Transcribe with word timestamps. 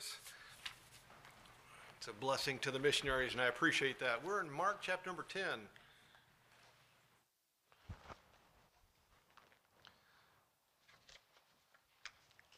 service. 0.00 0.16
It's 1.98 2.08
a 2.08 2.12
blessing 2.12 2.58
to 2.60 2.70
the 2.70 2.78
missionaries, 2.78 3.32
and 3.32 3.40
I 3.40 3.46
appreciate 3.46 3.98
that. 4.00 4.24
We're 4.24 4.40
in 4.40 4.50
Mark 4.50 4.78
chapter 4.80 5.10
number 5.10 5.26
10. 5.28 5.42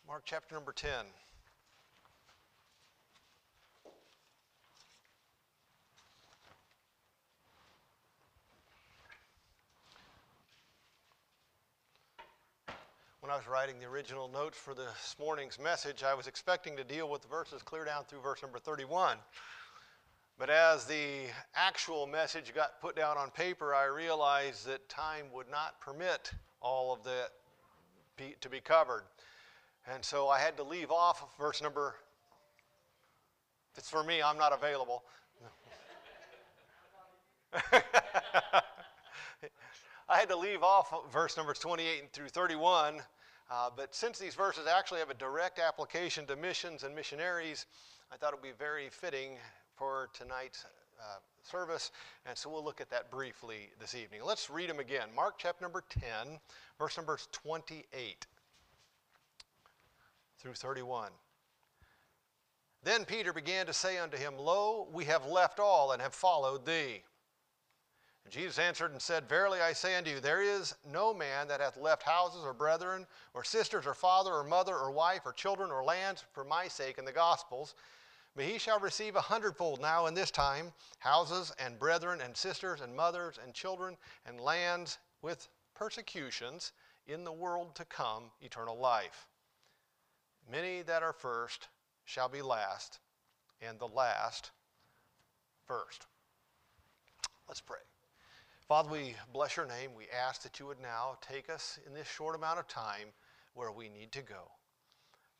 Mark 0.06 0.22
chapter 0.24 0.54
number 0.54 0.72
10. 0.72 0.90
When 13.22 13.30
I 13.30 13.36
was 13.36 13.46
writing 13.46 13.78
the 13.78 13.86
original 13.86 14.26
notes 14.26 14.58
for 14.58 14.74
this 14.74 15.14
morning's 15.16 15.56
message, 15.60 16.02
I 16.02 16.12
was 16.12 16.26
expecting 16.26 16.76
to 16.76 16.82
deal 16.82 17.08
with 17.08 17.22
the 17.22 17.28
verses 17.28 17.62
clear 17.62 17.84
down 17.84 18.02
through 18.02 18.20
verse 18.20 18.42
number 18.42 18.58
31. 18.58 19.16
But 20.40 20.50
as 20.50 20.86
the 20.86 21.26
actual 21.54 22.08
message 22.08 22.52
got 22.52 22.80
put 22.80 22.96
down 22.96 23.16
on 23.16 23.30
paper, 23.30 23.76
I 23.76 23.84
realized 23.84 24.66
that 24.66 24.88
time 24.88 25.26
would 25.32 25.48
not 25.48 25.80
permit 25.80 26.32
all 26.60 26.92
of 26.92 27.04
that 27.04 27.28
be, 28.16 28.34
to 28.40 28.48
be 28.48 28.58
covered. 28.58 29.04
And 29.86 30.04
so 30.04 30.28
I 30.28 30.40
had 30.40 30.56
to 30.56 30.64
leave 30.64 30.90
off 30.90 31.22
verse 31.38 31.62
number. 31.62 31.94
It's 33.76 33.88
for 33.88 34.02
me, 34.02 34.20
I'm 34.20 34.36
not 34.36 34.52
available. 34.52 35.04
I 40.12 40.18
had 40.18 40.28
to 40.28 40.36
leave 40.36 40.62
off 40.62 40.92
verse 41.10 41.38
numbers 41.38 41.58
28 41.58 42.12
through 42.12 42.28
31, 42.28 43.00
uh, 43.50 43.70
but 43.74 43.94
since 43.94 44.18
these 44.18 44.34
verses 44.34 44.66
actually 44.66 44.98
have 45.00 45.08
a 45.08 45.14
direct 45.14 45.58
application 45.58 46.26
to 46.26 46.36
missions 46.36 46.82
and 46.82 46.94
missionaries, 46.94 47.64
I 48.12 48.16
thought 48.18 48.34
it 48.34 48.36
would 48.36 48.42
be 48.42 48.54
very 48.58 48.90
fitting 48.90 49.38
for 49.74 50.10
tonight's 50.12 50.66
uh, 51.00 51.20
service, 51.42 51.92
and 52.26 52.36
so 52.36 52.50
we'll 52.50 52.62
look 52.62 52.82
at 52.82 52.90
that 52.90 53.10
briefly 53.10 53.70
this 53.80 53.94
evening. 53.94 54.20
Let's 54.22 54.50
read 54.50 54.68
them 54.68 54.80
again. 54.80 55.08
Mark 55.16 55.36
chapter 55.38 55.64
number 55.64 55.82
10, 55.88 56.02
verse 56.78 56.98
numbers 56.98 57.28
28 57.32 58.26
through 60.38 60.52
31. 60.52 61.08
Then 62.84 63.06
Peter 63.06 63.32
began 63.32 63.64
to 63.64 63.72
say 63.72 63.96
unto 63.96 64.18
him, 64.18 64.34
Lo, 64.36 64.88
we 64.92 65.06
have 65.06 65.24
left 65.24 65.58
all 65.58 65.92
and 65.92 66.02
have 66.02 66.12
followed 66.12 66.66
thee. 66.66 67.02
Jesus 68.30 68.58
answered 68.58 68.92
and 68.92 69.02
said, 69.02 69.28
Verily 69.28 69.60
I 69.60 69.74
say 69.74 69.94
unto 69.94 70.10
you, 70.10 70.18
there 70.18 70.42
is 70.42 70.74
no 70.90 71.12
man 71.12 71.48
that 71.48 71.60
hath 71.60 71.76
left 71.76 72.02
houses 72.02 72.42
or 72.44 72.54
brethren, 72.54 73.06
or 73.34 73.44
sisters, 73.44 73.86
or 73.86 73.92
father, 73.92 74.32
or 74.32 74.42
mother, 74.42 74.74
or 74.74 74.90
wife, 74.90 75.22
or 75.26 75.32
children, 75.32 75.70
or 75.70 75.84
lands 75.84 76.24
for 76.32 76.42
my 76.42 76.66
sake 76.66 76.96
and 76.96 77.06
the 77.06 77.12
gospel's, 77.12 77.74
but 78.34 78.46
he 78.46 78.58
shall 78.58 78.80
receive 78.80 79.16
a 79.16 79.20
hundredfold 79.20 79.82
now 79.82 80.06
in 80.06 80.14
this 80.14 80.30
time 80.30 80.72
houses, 80.98 81.52
and 81.58 81.78
brethren, 81.78 82.22
and 82.22 82.34
sisters, 82.34 82.80
and 82.80 82.96
mothers, 82.96 83.38
and 83.42 83.52
children, 83.52 83.98
and 84.24 84.40
lands 84.40 84.98
with 85.20 85.48
persecutions 85.74 86.72
in 87.06 87.24
the 87.24 87.32
world 87.32 87.74
to 87.74 87.84
come, 87.84 88.30
eternal 88.40 88.78
life. 88.78 89.26
Many 90.50 90.82
that 90.82 91.02
are 91.02 91.12
first 91.12 91.68
shall 92.04 92.28
be 92.28 92.40
last, 92.40 92.98
and 93.60 93.78
the 93.78 93.88
last 93.88 94.52
first. 95.66 96.06
Let's 97.46 97.60
pray. 97.60 97.78
Father, 98.72 98.88
we 98.88 99.14
bless 99.34 99.58
your 99.58 99.66
name. 99.66 99.90
We 99.94 100.06
ask 100.08 100.40
that 100.44 100.58
you 100.58 100.64
would 100.64 100.80
now 100.80 101.18
take 101.20 101.50
us 101.50 101.78
in 101.86 101.92
this 101.92 102.08
short 102.08 102.34
amount 102.34 102.58
of 102.58 102.66
time 102.68 103.08
where 103.52 103.70
we 103.70 103.90
need 103.90 104.12
to 104.12 104.22
go. 104.22 104.48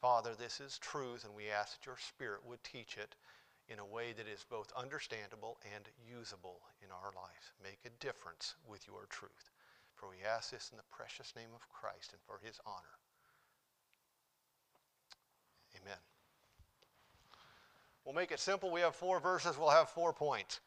Father, 0.03 0.33
this 0.39 0.61
is 0.61 0.77
truth, 0.77 1.25
and 1.25 1.35
we 1.35 1.49
ask 1.49 1.73
that 1.73 1.87
your 1.87 1.97
Spirit 1.97 2.41
would 2.45 2.63
teach 2.63 2.99
it 2.99 3.15
in 3.71 3.79
a 3.79 3.87
way 3.87 4.13
that 4.13 4.29
is 4.29 4.45
both 4.51 4.71
understandable 4.77 5.57
and 5.75 5.85
usable 6.07 6.61
in 6.85 6.91
our 6.91 7.11
lives. 7.17 7.53
Make 7.65 7.79
a 7.87 8.05
difference 8.05 8.57
with 8.69 8.87
your 8.87 9.07
truth. 9.09 9.49
For 9.95 10.11
we 10.11 10.17
ask 10.29 10.51
this 10.51 10.69
in 10.71 10.77
the 10.77 10.95
precious 10.95 11.33
name 11.35 11.55
of 11.55 11.67
Christ 11.71 12.13
and 12.13 12.21
for 12.27 12.39
his 12.47 12.61
honor. 12.67 12.99
Amen. 15.81 15.97
We'll 18.05 18.15
make 18.15 18.31
it 18.31 18.41
simple. 18.41 18.71
We 18.71 18.83
have 18.83 18.95
four 18.95 19.21
verses, 19.21 19.57
we'll 19.57 19.71
have 19.71 19.89
four 19.89 20.13
points. 20.13 20.61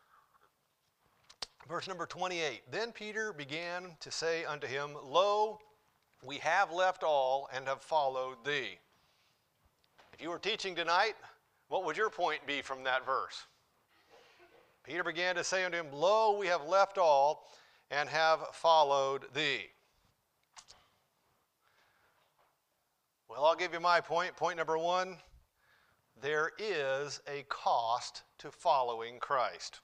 Verse 1.68 1.88
number 1.88 2.06
28 2.06 2.62
Then 2.72 2.92
Peter 2.92 3.34
began 3.34 3.96
to 4.00 4.12
say 4.12 4.46
unto 4.46 4.68
him, 4.68 4.92
Lo, 5.04 5.60
we 6.24 6.38
have 6.38 6.72
left 6.72 7.04
all 7.04 7.50
and 7.54 7.68
have 7.68 7.82
followed 7.82 8.38
thee. 8.46 8.78
If 10.14 10.22
you 10.22 10.30
were 10.30 10.40
teaching 10.40 10.76
tonight, 10.76 11.16
what 11.68 11.84
would 11.86 11.98
your 11.98 12.10
point 12.10 12.46
be 12.46 12.62
from 12.62 12.84
that 12.84 13.06
verse? 13.06 13.46
Peter 14.84 15.04
began 15.04 15.36
to 15.36 15.44
say 15.44 15.66
unto 15.66 15.78
him, 15.78 15.88
Lo, 15.92 16.38
we 16.38 16.48
have 16.48 16.66
left 16.66 16.98
all 16.98 17.48
and 17.90 18.08
have 18.08 18.40
followed 18.54 19.26
thee. 19.34 19.66
Well, 23.28 23.44
I'll 23.44 23.56
give 23.56 23.74
you 23.74 23.80
my 23.80 24.00
point. 24.00 24.36
Point 24.36 24.58
number 24.58 24.78
one 24.78 25.18
there 26.22 26.52
is 26.58 27.20
a 27.28 27.44
cost 27.50 28.24
to 28.38 28.50
following 28.52 29.20
Christ. 29.20 29.82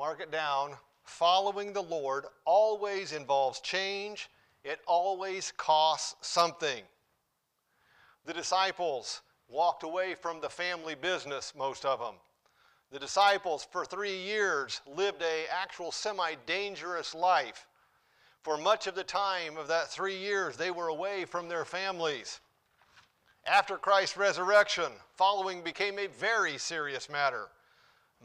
Mark 0.00 0.22
it 0.22 0.32
down. 0.32 0.72
Following 1.04 1.74
the 1.74 1.82
Lord 1.82 2.24
always 2.46 3.12
involves 3.12 3.60
change, 3.60 4.30
it 4.64 4.80
always 4.86 5.52
costs 5.58 6.26
something. 6.26 6.84
The 8.24 8.32
disciples 8.32 9.20
walked 9.46 9.82
away 9.82 10.14
from 10.14 10.40
the 10.40 10.48
family 10.48 10.94
business, 10.94 11.52
most 11.54 11.84
of 11.84 11.98
them. 11.98 12.14
The 12.90 12.98
disciples, 12.98 13.68
for 13.70 13.84
three 13.84 14.16
years, 14.16 14.80
lived 14.86 15.20
a 15.20 15.44
actual 15.52 15.92
semi-dangerous 15.92 17.14
life. 17.14 17.66
For 18.40 18.56
much 18.56 18.86
of 18.86 18.94
the 18.94 19.04
time 19.04 19.58
of 19.58 19.68
that 19.68 19.90
three 19.90 20.16
years, 20.16 20.56
they 20.56 20.70
were 20.70 20.88
away 20.88 21.26
from 21.26 21.46
their 21.46 21.66
families. 21.66 22.40
After 23.44 23.76
Christ's 23.76 24.16
resurrection, 24.16 24.92
following 25.14 25.60
became 25.60 25.98
a 25.98 26.06
very 26.06 26.56
serious 26.56 27.10
matter. 27.10 27.48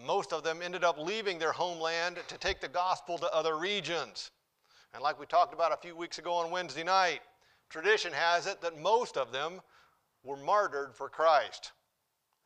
Most 0.04 0.34
of 0.34 0.44
them 0.44 0.62
ended 0.62 0.84
up 0.84 0.98
leaving 0.98 1.40
their 1.40 1.52
homeland 1.52 2.18
to 2.28 2.38
take 2.38 2.60
the 2.60 2.68
gospel 2.68 3.18
to 3.18 3.34
other 3.34 3.58
regions. 3.58 4.32
And 4.94 5.02
like 5.02 5.20
we 5.20 5.26
talked 5.26 5.54
about 5.54 5.74
a 5.74 5.78
few 5.78 5.96
weeks 5.96 6.20
ago 6.20 6.34
on 6.34 6.52
Wednesday 6.52 6.84
night, 6.84 7.22
tradition 7.70 8.12
has 8.14 8.48
it 8.48 8.62
that 8.62 8.80
most 8.80 9.18
of 9.18 9.32
them 9.32 9.62
were 10.24 10.38
martyred 10.38 10.94
for 10.94 11.10
Christ. 11.10 11.72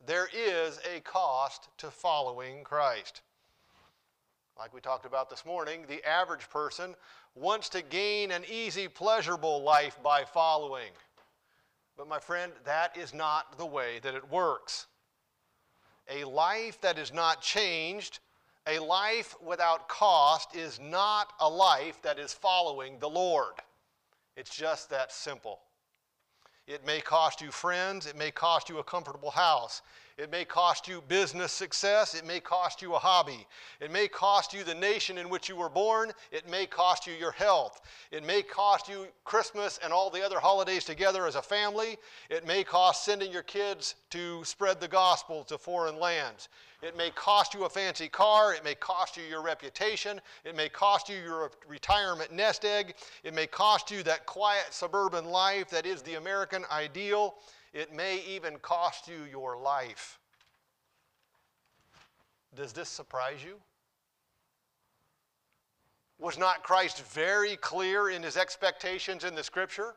There 0.06 0.28
is 0.34 0.78
a 0.94 1.00
cost 1.00 1.68
to 1.78 1.90
following 1.90 2.64
Christ. 2.64 3.22
Like 4.58 4.74
we 4.74 4.80
talked 4.80 5.06
about 5.06 5.30
this 5.30 5.46
morning, 5.46 5.84
the 5.88 6.06
average 6.08 6.48
person 6.50 6.94
wants 7.34 7.68
to 7.70 7.82
gain 7.82 8.30
an 8.30 8.44
easy, 8.50 8.88
pleasurable 8.88 9.62
life 9.62 9.98
by 10.02 10.24
following. 10.24 10.90
But 11.96 12.08
my 12.08 12.18
friend, 12.18 12.52
that 12.64 12.96
is 12.96 13.14
not 13.14 13.58
the 13.58 13.66
way 13.66 14.00
that 14.02 14.14
it 14.14 14.30
works. 14.30 14.86
A 16.10 16.24
life 16.24 16.80
that 16.80 16.98
is 16.98 17.12
not 17.12 17.40
changed, 17.40 18.18
a 18.66 18.78
life 18.80 19.36
without 19.40 19.88
cost, 19.88 20.56
is 20.56 20.80
not 20.80 21.32
a 21.38 21.48
life 21.48 22.02
that 22.02 22.18
is 22.18 22.32
following 22.32 22.98
the 22.98 23.08
Lord. 23.08 23.54
It's 24.36 24.54
just 24.54 24.90
that 24.90 25.12
simple. 25.12 25.60
It 26.66 26.84
may 26.84 27.00
cost 27.00 27.40
you 27.40 27.50
friends. 27.50 28.06
It 28.06 28.16
may 28.16 28.30
cost 28.30 28.68
you 28.68 28.78
a 28.78 28.84
comfortable 28.84 29.30
house. 29.30 29.82
It 30.20 30.30
may 30.30 30.44
cost 30.44 30.86
you 30.86 31.02
business 31.08 31.50
success. 31.50 32.14
It 32.14 32.26
may 32.26 32.40
cost 32.40 32.82
you 32.82 32.94
a 32.94 32.98
hobby. 32.98 33.46
It 33.80 33.90
may 33.90 34.06
cost 34.06 34.52
you 34.52 34.62
the 34.62 34.74
nation 34.74 35.16
in 35.16 35.30
which 35.30 35.48
you 35.48 35.56
were 35.56 35.70
born. 35.70 36.12
It 36.30 36.46
may 36.46 36.66
cost 36.66 37.06
you 37.06 37.14
your 37.14 37.32
health. 37.32 37.80
It 38.10 38.22
may 38.22 38.42
cost 38.42 38.86
you 38.86 39.06
Christmas 39.24 39.80
and 39.82 39.94
all 39.94 40.10
the 40.10 40.22
other 40.22 40.38
holidays 40.38 40.84
together 40.84 41.26
as 41.26 41.36
a 41.36 41.42
family. 41.42 41.96
It 42.28 42.46
may 42.46 42.64
cost 42.64 43.02
sending 43.02 43.32
your 43.32 43.42
kids 43.42 43.94
to 44.10 44.44
spread 44.44 44.78
the 44.78 44.88
gospel 44.88 45.42
to 45.44 45.56
foreign 45.56 45.98
lands. 45.98 46.50
It 46.82 46.98
may 46.98 47.10
cost 47.10 47.54
you 47.54 47.64
a 47.64 47.70
fancy 47.70 48.08
car. 48.08 48.52
It 48.52 48.62
may 48.62 48.74
cost 48.74 49.16
you 49.16 49.22
your 49.22 49.42
reputation. 49.42 50.20
It 50.44 50.54
may 50.54 50.68
cost 50.68 51.08
you 51.08 51.16
your 51.16 51.50
retirement 51.66 52.30
nest 52.30 52.66
egg. 52.66 52.94
It 53.24 53.32
may 53.32 53.46
cost 53.46 53.90
you 53.90 54.02
that 54.02 54.26
quiet 54.26 54.66
suburban 54.70 55.24
life 55.24 55.70
that 55.70 55.86
is 55.86 56.02
the 56.02 56.16
American 56.16 56.66
ideal. 56.70 57.36
It 57.72 57.92
may 57.92 58.22
even 58.28 58.58
cost 58.58 59.08
you 59.08 59.24
your 59.30 59.56
life. 59.58 60.18
Does 62.54 62.72
this 62.72 62.88
surprise 62.88 63.44
you? 63.44 63.56
Was 66.18 66.36
not 66.36 66.62
Christ 66.62 67.02
very 67.06 67.56
clear 67.56 68.10
in 68.10 68.22
his 68.22 68.36
expectations 68.36 69.24
in 69.24 69.34
the 69.34 69.44
scripture? 69.44 69.94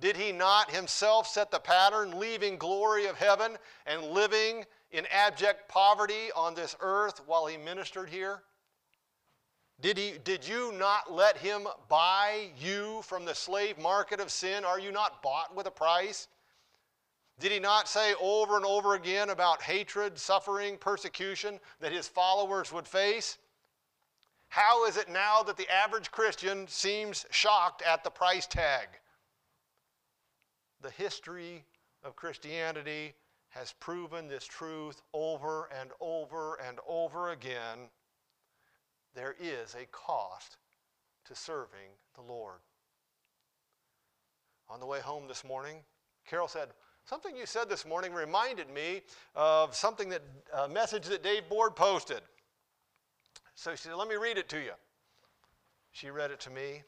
Did 0.00 0.16
he 0.16 0.30
not 0.30 0.70
himself 0.70 1.26
set 1.26 1.50
the 1.50 1.58
pattern, 1.58 2.18
leaving 2.18 2.56
glory 2.56 3.06
of 3.06 3.16
heaven 3.16 3.56
and 3.86 4.02
living 4.02 4.64
in 4.92 5.06
abject 5.10 5.68
poverty 5.68 6.30
on 6.34 6.54
this 6.54 6.76
earth 6.80 7.20
while 7.26 7.46
he 7.46 7.56
ministered 7.56 8.08
here? 8.08 8.42
Did, 9.80 9.98
he, 9.98 10.14
did 10.24 10.46
you 10.46 10.72
not 10.72 11.12
let 11.12 11.36
him 11.36 11.66
buy 11.88 12.48
you 12.58 13.02
from 13.02 13.24
the 13.24 13.34
slave 13.34 13.76
market 13.78 14.20
of 14.20 14.30
sin? 14.30 14.64
Are 14.64 14.80
you 14.80 14.92
not 14.92 15.22
bought 15.22 15.54
with 15.54 15.66
a 15.66 15.70
price? 15.70 16.28
Did 17.38 17.52
he 17.52 17.58
not 17.58 17.88
say 17.88 18.14
over 18.20 18.56
and 18.56 18.64
over 18.64 18.94
again 18.94 19.28
about 19.28 19.62
hatred, 19.62 20.18
suffering, 20.18 20.78
persecution 20.78 21.60
that 21.80 21.92
his 21.92 22.08
followers 22.08 22.72
would 22.72 22.88
face? 22.88 23.36
How 24.48 24.86
is 24.86 24.96
it 24.96 25.10
now 25.10 25.42
that 25.42 25.56
the 25.56 25.68
average 25.68 26.10
Christian 26.10 26.66
seems 26.66 27.26
shocked 27.30 27.82
at 27.82 28.04
the 28.04 28.10
price 28.10 28.46
tag? 28.46 28.88
The 30.80 30.90
history 30.90 31.64
of 32.02 32.16
Christianity 32.16 33.14
has 33.50 33.74
proven 33.80 34.28
this 34.28 34.44
truth 34.44 35.02
over 35.12 35.68
and 35.78 35.90
over 36.00 36.58
and 36.66 36.78
over 36.88 37.32
again. 37.32 37.90
There 39.14 39.34
is 39.40 39.74
a 39.74 39.86
cost 39.92 40.56
to 41.26 41.34
serving 41.34 41.90
the 42.14 42.22
Lord. 42.22 42.60
On 44.68 44.80
the 44.80 44.86
way 44.86 45.00
home 45.00 45.26
this 45.28 45.44
morning, 45.44 45.78
Carol 46.26 46.48
said, 46.48 46.68
Something 47.08 47.36
you 47.36 47.46
said 47.46 47.68
this 47.68 47.86
morning 47.86 48.12
reminded 48.12 48.68
me 48.68 49.00
of 49.36 49.76
something 49.76 50.08
that, 50.08 50.22
a 50.52 50.68
message 50.68 51.06
that 51.06 51.22
Dave 51.22 51.48
Board 51.48 51.76
posted. 51.76 52.20
So 53.54 53.70
she 53.70 53.76
said, 53.76 53.94
Let 53.94 54.08
me 54.08 54.16
read 54.16 54.38
it 54.38 54.48
to 54.48 54.58
you. 54.58 54.72
She 55.92 56.10
read 56.10 56.32
it 56.32 56.40
to 56.40 56.50
me. 56.50 56.82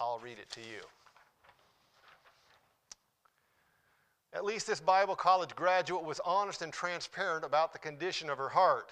I'll 0.00 0.18
read 0.18 0.38
it 0.40 0.50
to 0.50 0.60
you. 0.60 0.80
At 4.32 4.44
least 4.44 4.66
this 4.66 4.80
Bible 4.80 5.14
college 5.14 5.54
graduate 5.54 6.04
was 6.04 6.20
honest 6.24 6.62
and 6.62 6.72
transparent 6.72 7.44
about 7.44 7.72
the 7.72 7.78
condition 7.78 8.28
of 8.28 8.36
her 8.36 8.48
heart. 8.48 8.90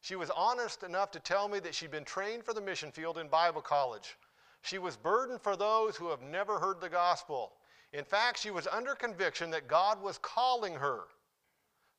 She 0.00 0.16
was 0.16 0.28
honest 0.30 0.82
enough 0.82 1.12
to 1.12 1.20
tell 1.20 1.48
me 1.48 1.60
that 1.60 1.72
she'd 1.72 1.92
been 1.92 2.04
trained 2.04 2.42
for 2.42 2.52
the 2.52 2.60
mission 2.60 2.90
field 2.90 3.16
in 3.16 3.28
Bible 3.28 3.62
college. 3.62 4.16
She 4.62 4.78
was 4.78 4.96
burdened 4.96 5.40
for 5.40 5.54
those 5.54 5.94
who 5.94 6.08
have 6.10 6.22
never 6.22 6.58
heard 6.58 6.80
the 6.80 6.88
gospel. 6.88 7.52
In 7.92 8.04
fact, 8.04 8.38
she 8.38 8.50
was 8.50 8.66
under 8.66 8.94
conviction 8.94 9.50
that 9.50 9.68
God 9.68 10.02
was 10.02 10.18
calling 10.18 10.74
her. 10.74 11.04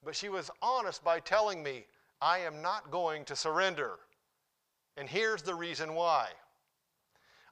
But 0.03 0.15
she 0.15 0.29
was 0.29 0.51
honest 0.61 1.03
by 1.03 1.19
telling 1.19 1.63
me, 1.63 1.85
I 2.21 2.39
am 2.39 2.61
not 2.61 2.91
going 2.91 3.25
to 3.25 3.35
surrender. 3.35 3.99
And 4.95 5.07
here's 5.07 5.41
the 5.41 5.55
reason 5.55 5.93
why. 5.93 6.29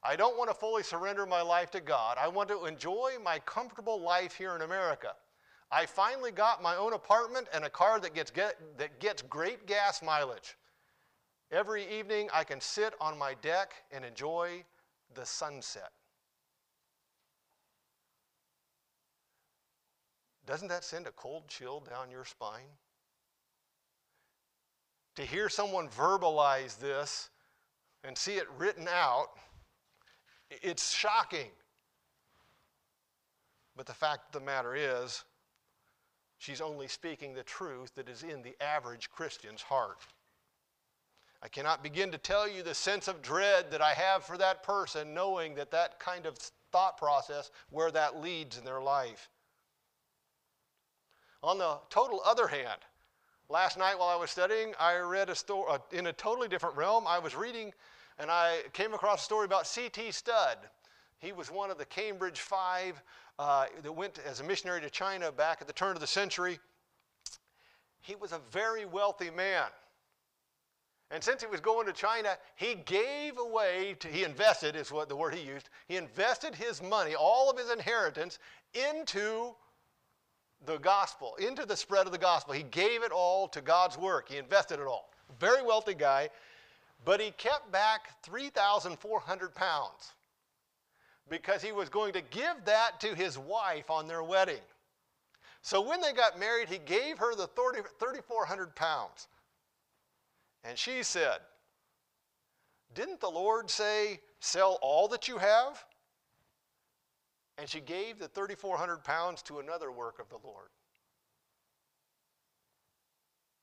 I 0.02 0.16
don't 0.16 0.38
want 0.38 0.50
to 0.50 0.54
fully 0.54 0.82
surrender 0.82 1.26
my 1.26 1.42
life 1.42 1.70
to 1.72 1.80
God. 1.80 2.16
I 2.20 2.28
want 2.28 2.48
to 2.50 2.66
enjoy 2.66 3.14
my 3.22 3.40
comfortable 3.40 4.00
life 4.00 4.34
here 4.34 4.54
in 4.54 4.62
America. 4.62 5.12
I 5.70 5.86
finally 5.86 6.30
got 6.30 6.62
my 6.62 6.76
own 6.76 6.92
apartment 6.92 7.48
and 7.52 7.64
a 7.64 7.70
car 7.70 7.98
that 8.00 8.14
gets, 8.14 8.30
get, 8.30 8.56
that 8.78 9.00
gets 9.00 9.22
great 9.22 9.66
gas 9.66 10.02
mileage. 10.02 10.56
Every 11.50 11.86
evening 11.98 12.28
I 12.32 12.44
can 12.44 12.60
sit 12.60 12.94
on 13.00 13.18
my 13.18 13.34
deck 13.42 13.74
and 13.90 14.04
enjoy 14.04 14.64
the 15.14 15.26
sunset. 15.26 15.90
Doesn't 20.46 20.68
that 20.68 20.84
send 20.84 21.06
a 21.06 21.12
cold 21.12 21.48
chill 21.48 21.80
down 21.80 22.10
your 22.10 22.24
spine? 22.24 22.70
To 25.16 25.22
hear 25.22 25.48
someone 25.48 25.88
verbalize 25.88 26.78
this 26.78 27.30
and 28.04 28.16
see 28.16 28.34
it 28.34 28.46
written 28.56 28.86
out, 28.88 29.28
it's 30.50 30.94
shocking. 30.94 31.50
But 33.76 33.86
the 33.86 33.94
fact 33.94 34.28
of 34.28 34.40
the 34.40 34.46
matter 34.46 34.76
is, 34.76 35.24
she's 36.38 36.60
only 36.60 36.86
speaking 36.86 37.34
the 37.34 37.42
truth 37.42 37.94
that 37.96 38.08
is 38.08 38.22
in 38.22 38.42
the 38.42 38.54
average 38.62 39.10
Christian's 39.10 39.62
heart. 39.62 39.98
I 41.42 41.48
cannot 41.48 41.82
begin 41.82 42.10
to 42.12 42.18
tell 42.18 42.48
you 42.48 42.62
the 42.62 42.74
sense 42.74 43.08
of 43.08 43.20
dread 43.20 43.70
that 43.70 43.82
I 43.82 43.92
have 43.92 44.24
for 44.24 44.38
that 44.38 44.62
person, 44.62 45.12
knowing 45.12 45.54
that 45.56 45.70
that 45.72 45.98
kind 45.98 46.26
of 46.26 46.38
thought 46.72 46.96
process, 46.96 47.50
where 47.70 47.90
that 47.90 48.20
leads 48.20 48.58
in 48.58 48.64
their 48.64 48.80
life. 48.80 49.28
On 51.42 51.58
the 51.58 51.78
total 51.90 52.20
other 52.24 52.46
hand, 52.46 52.80
last 53.48 53.78
night 53.78 53.98
while 53.98 54.08
I 54.08 54.16
was 54.16 54.30
studying, 54.30 54.74
I 54.80 54.96
read 54.96 55.30
a 55.30 55.34
story 55.34 55.70
uh, 55.70 55.78
in 55.92 56.06
a 56.06 56.12
totally 56.12 56.48
different 56.48 56.76
realm. 56.76 57.06
I 57.06 57.18
was 57.18 57.34
reading 57.34 57.72
and 58.18 58.30
I 58.30 58.60
came 58.72 58.94
across 58.94 59.22
a 59.22 59.24
story 59.24 59.44
about 59.44 59.66
C.T. 59.66 60.10
Studd. 60.10 60.58
He 61.18 61.32
was 61.32 61.50
one 61.50 61.70
of 61.70 61.78
the 61.78 61.84
Cambridge 61.84 62.40
Five 62.40 63.02
uh, 63.38 63.66
that 63.82 63.92
went 63.92 64.18
as 64.26 64.40
a 64.40 64.44
missionary 64.44 64.80
to 64.80 64.90
China 64.90 65.30
back 65.30 65.58
at 65.60 65.66
the 65.66 65.72
turn 65.72 65.94
of 65.94 66.00
the 66.00 66.06
century. 66.06 66.58
He 68.00 68.14
was 68.14 68.32
a 68.32 68.40
very 68.50 68.84
wealthy 68.84 69.30
man. 69.30 69.66
And 71.10 71.22
since 71.22 71.40
he 71.40 71.46
was 71.46 71.60
going 71.60 71.86
to 71.86 71.92
China, 71.92 72.36
he 72.56 72.74
gave 72.74 73.38
away, 73.38 73.94
to, 74.00 74.08
he 74.08 74.24
invested, 74.24 74.74
is 74.74 74.90
what 74.90 75.08
the 75.08 75.14
word 75.14 75.34
he 75.34 75.42
used, 75.42 75.68
he 75.86 75.96
invested 75.96 76.54
his 76.54 76.82
money, 76.82 77.14
all 77.14 77.48
of 77.48 77.56
his 77.56 77.70
inheritance, 77.70 78.38
into 78.74 79.54
the 80.64 80.78
gospel, 80.78 81.36
into 81.36 81.66
the 81.66 81.76
spread 81.76 82.06
of 82.06 82.12
the 82.12 82.18
gospel. 82.18 82.54
He 82.54 82.62
gave 82.62 83.02
it 83.02 83.12
all 83.12 83.48
to 83.48 83.60
God's 83.60 83.98
work. 83.98 84.28
He 84.28 84.38
invested 84.38 84.80
it 84.80 84.86
all. 84.86 85.10
Very 85.38 85.62
wealthy 85.62 85.94
guy, 85.94 86.30
but 87.04 87.20
he 87.20 87.30
kept 87.32 87.70
back 87.70 88.22
3,400 88.22 89.54
pounds 89.54 90.12
because 91.28 91.62
he 91.62 91.72
was 91.72 91.88
going 91.88 92.12
to 92.12 92.22
give 92.22 92.64
that 92.64 93.00
to 93.00 93.14
his 93.14 93.38
wife 93.38 93.90
on 93.90 94.06
their 94.06 94.22
wedding. 94.22 94.62
So 95.62 95.80
when 95.80 96.00
they 96.00 96.12
got 96.12 96.38
married, 96.38 96.68
he 96.68 96.78
gave 96.78 97.18
her 97.18 97.34
the 97.34 97.48
3,400 97.48 98.74
pounds. 98.76 99.26
And 100.62 100.78
she 100.78 101.02
said, 101.02 101.38
Didn't 102.94 103.20
the 103.20 103.30
Lord 103.30 103.68
say, 103.68 104.20
sell 104.40 104.78
all 104.80 105.08
that 105.08 105.26
you 105.26 105.38
have 105.38 105.84
and 107.58 107.68
she 107.68 107.80
gave 107.80 108.18
the 108.18 108.28
3,400 108.28 109.02
pounds 109.02 109.42
to 109.42 109.58
another 109.58 109.90
work 109.90 110.18
of 110.18 110.28
the 110.28 110.46
Lord. 110.46 110.68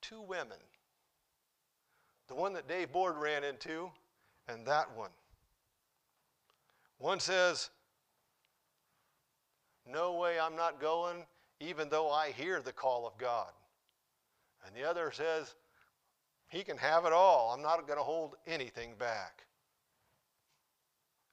Two 0.02 0.22
women. 0.22 0.58
The 2.28 2.36
one 2.36 2.54
that 2.54 2.68
Dave 2.68 2.92
Board 2.92 3.16
ran 3.18 3.44
into, 3.44 3.92
and 4.48 4.66
that 4.66 4.88
one. 4.96 5.12
One 6.98 7.20
says, 7.20 7.70
No 9.90 10.14
way 10.14 10.40
I'm 10.40 10.56
not 10.56 10.82
going, 10.82 11.26
even 11.60 11.90
though 11.90 12.10
I 12.10 12.32
hear 12.32 12.62
the 12.62 12.74
call 12.74 13.06
of 13.06 13.18
God. 13.18 13.52
And 14.66 14.76
the 14.76 14.90
other 14.90 15.12
says, 15.12 15.56
He 16.48 16.64
can 16.64 16.78
have 16.78 17.06
it 17.06 17.14
all. 17.14 17.52
I'm 17.54 17.62
not 17.62 17.86
going 17.86 18.00
to 18.00 18.04
hold 18.04 18.36
anything 18.48 18.96
back. 18.98 19.44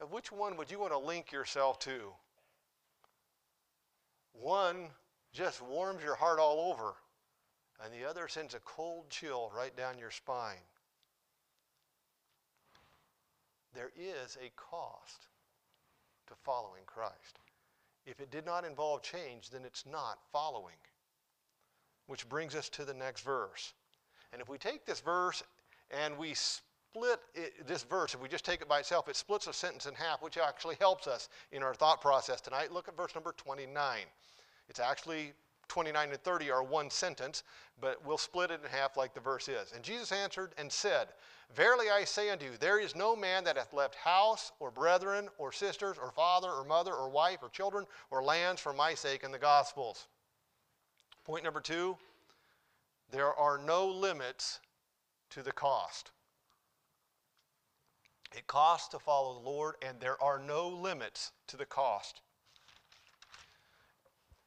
Of 0.01 0.13
which 0.13 0.33
one 0.33 0.57
would 0.57 0.71
you 0.71 0.79
want 0.79 0.93
to 0.93 0.99
link 0.99 1.31
yourself 1.31 1.79
to? 1.81 2.13
One 4.41 4.89
just 5.33 5.61
warms 5.61 6.03
your 6.03 6.15
heart 6.15 6.39
all 6.39 6.73
over, 6.73 6.95
and 7.85 7.93
the 7.93 8.09
other 8.09 8.27
sends 8.27 8.55
a 8.55 8.61
cold 8.61 9.11
chill 9.11 9.53
right 9.55 9.77
down 9.77 9.99
your 9.99 10.11
spine. 10.11 10.65
There 13.75 13.91
is 13.97 14.39
a 14.43 14.51
cost 14.57 15.27
to 16.27 16.35
following 16.43 16.83
Christ. 16.87 17.39
If 18.07 18.19
it 18.21 18.31
did 18.31 18.47
not 18.47 18.65
involve 18.65 19.03
change, 19.03 19.51
then 19.51 19.65
it's 19.65 19.85
not 19.85 20.19
following. 20.33 20.77
Which 22.07 22.29
brings 22.29 22.55
us 22.55 22.69
to 22.71 22.85
the 22.85 22.95
next 22.95 23.21
verse. 23.21 23.75
And 24.33 24.41
if 24.41 24.49
we 24.49 24.59
take 24.59 24.87
this 24.87 25.01
verse 25.01 25.43
and 25.91 26.17
we 26.17 26.35
split 26.93 27.21
it, 27.35 27.67
this 27.67 27.85
verse, 27.85 28.15
if 28.15 28.21
we 28.21 28.29
just 28.29 28.45
take 28.45 28.61
it 28.61 28.69
by 28.69 28.81
itself, 28.81 29.09
it 29.09 29.17
splits 29.17 29.47
a 29.47 29.53
sentence 29.53 29.87
in 29.87 29.95
half, 29.95 30.23
which 30.23 30.37
actually 30.37 30.77
helps 30.81 31.07
us 31.07 31.29
in 31.53 31.63
our 31.63 31.75
thought 31.75 32.01
process 32.01 32.41
tonight. 32.41 32.73
Look 32.73 32.89
at 32.89 32.97
verse 32.97 33.15
number 33.15 33.33
29. 33.37 34.01
It's 34.69 34.81
actually 34.81 35.33
29 35.69 36.11
and 36.11 36.23
30 36.23 36.51
are 36.51 36.65
one 36.65 36.91
sentence, 36.91 37.45
but 37.81 38.05
we'll 38.05 38.19
split 38.19 38.51
it 38.51 38.61
in 38.65 38.71
half 38.71 38.97
like 38.97 39.15
the 39.15 39.21
verse 39.21 39.49
is. 39.49 39.73
And 39.73 39.85
Jesus 39.85 40.11
answered 40.11 40.53
and 40.59 40.71
said, 40.71 41.09
Verily 41.55 41.87
I 41.91 42.05
say 42.05 42.31
unto 42.31 42.47
you, 42.47 42.53
there 42.59 42.81
is 42.81 42.97
no 42.97 43.15
man 43.15 43.45
that 43.45 43.57
hath 43.57 43.73
left 43.73 43.95
house, 43.95 44.53
or 44.59 44.71
brethren, 44.71 45.29
or 45.39 45.53
sisters, 45.53 45.97
or 46.01 46.11
father, 46.11 46.51
or 46.51 46.65
mother, 46.65 46.93
or 46.93 47.09
wife, 47.09 47.39
or 47.43 47.49
children, 47.51 47.87
or 48.11 48.23
lands 48.23 48.61
for 48.61 48.73
my 48.73 48.95
sake 48.95 49.23
in 49.23 49.33
the 49.33 49.39
Gospels. 49.39 50.09
Point 51.25 51.45
number 51.45 51.61
two 51.61 51.97
there 53.13 53.35
are 53.35 53.59
no 53.59 53.89
limits 53.89 54.61
to 55.31 55.43
the 55.43 55.51
cost. 55.51 56.13
It 58.37 58.47
costs 58.47 58.89
to 58.89 58.99
follow 58.99 59.35
the 59.35 59.49
Lord, 59.49 59.75
and 59.83 59.99
there 60.01 60.23
are 60.23 60.39
no 60.39 60.69
limits 60.69 61.33
to 61.49 61.57
the 61.57 61.67
cost. 61.67 62.21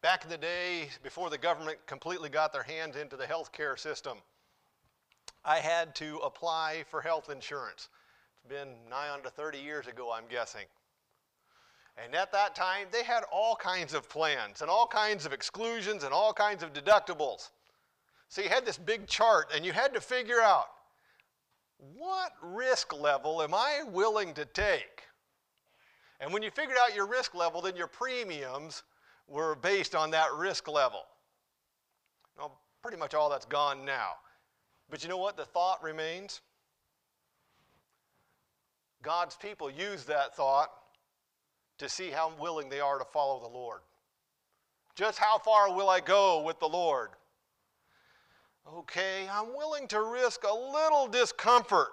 Back 0.02 0.24
in 0.24 0.30
the 0.30 0.38
day, 0.38 0.90
before 1.02 1.30
the 1.30 1.38
government 1.38 1.78
completely 1.86 2.30
got 2.30 2.52
their 2.52 2.64
hands 2.64 2.96
into 2.96 3.16
the 3.16 3.26
healthcare 3.26 3.78
system, 3.80 4.18
I 5.46 5.58
had 5.58 5.96
to 5.96 6.18
apply 6.18 6.84
for 6.90 7.02
health 7.02 7.30
insurance. 7.30 7.90
It's 8.36 8.50
been 8.50 8.70
nigh 8.90 9.10
on 9.10 9.22
to 9.24 9.30
30 9.30 9.60
years 9.60 9.88
ago, 9.88 10.12
I'm 10.14 10.28
guessing. 10.30 10.66
And 12.04 12.16
at 12.16 12.32
that 12.32 12.56
time, 12.56 12.88
they 12.92 13.04
had 13.04 13.24
all 13.32 13.56
kinds 13.56 13.94
of 13.94 14.10
plans 14.10 14.62
and 14.62 14.70
all 14.70 14.88
kinds 14.88 15.26
of 15.26 15.34
exclusions 15.34 16.04
and 16.04 16.14
all 16.14 16.34
kinds 16.34 16.64
of 16.64 16.74
deductibles. 16.74 17.52
So 18.30 18.42
you 18.42 18.50
had 18.50 18.66
this 18.66 18.78
big 18.78 19.06
chart, 19.08 19.52
and 19.54 19.66
you 19.66 19.74
had 19.74 19.94
to 19.94 20.02
figure 20.02 20.42
out 20.42 20.68
what 21.78 22.32
risk 22.42 22.94
level 22.94 23.42
am 23.42 23.54
I 23.54 23.82
willing 23.88 24.34
to 24.36 24.46
take? 24.46 25.04
And 26.20 26.32
when 26.32 26.42
you 26.42 26.52
figured 26.52 26.78
out 26.82 26.96
your 26.96 27.06
risk 27.06 27.36
level, 27.36 27.62
then 27.62 27.76
your 27.76 27.88
premiums 27.88 28.84
were 29.28 29.56
based 29.56 29.96
on 29.96 30.12
that 30.12 30.34
risk 30.34 30.68
level. 30.68 31.02
Now, 32.38 32.52
pretty 32.82 32.98
much 32.98 33.14
all 33.14 33.30
that's 33.30 33.46
gone 33.46 33.84
now. 33.86 34.12
But 34.90 35.04
you 35.04 35.10
know 35.10 35.18
what? 35.18 35.38
The 35.38 35.46
thought 35.46 35.84
remains. 35.84 36.42
God's 39.02 39.36
people 39.36 39.70
use 39.70 40.06
that 40.06 40.36
thought 40.36 40.70
to 41.78 41.90
see 41.90 42.10
how 42.10 42.32
willing 42.40 42.70
they 42.70 42.80
are 42.80 43.00
to 43.00 43.06
follow 43.06 43.42
the 43.42 43.50
Lord. 43.50 43.82
Just 44.96 45.18
how 45.18 45.38
far 45.40 45.74
will 45.74 45.90
I 45.90 46.00
go 46.00 46.42
with 46.44 46.60
the 46.60 46.70
Lord? 46.70 47.10
Okay, 48.72 49.28
I'm 49.30 49.54
willing 49.56 49.88
to 49.90 50.02
risk 50.02 50.44
a 50.44 50.54
little 50.54 51.08
discomfort, 51.08 51.92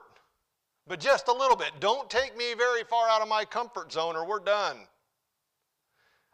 but 0.87 1.01
just 1.01 1.27
a 1.27 1.33
little 1.33 1.57
bit. 1.57 1.73
Don't 1.81 2.09
take 2.09 2.37
me 2.37 2.55
very 2.55 2.85
far 2.85 3.09
out 3.09 3.23
of 3.23 3.29
my 3.29 3.45
comfort 3.45 3.93
zone 3.93 4.15
or 4.15 4.25
we're 4.25 4.39
done. 4.39 4.77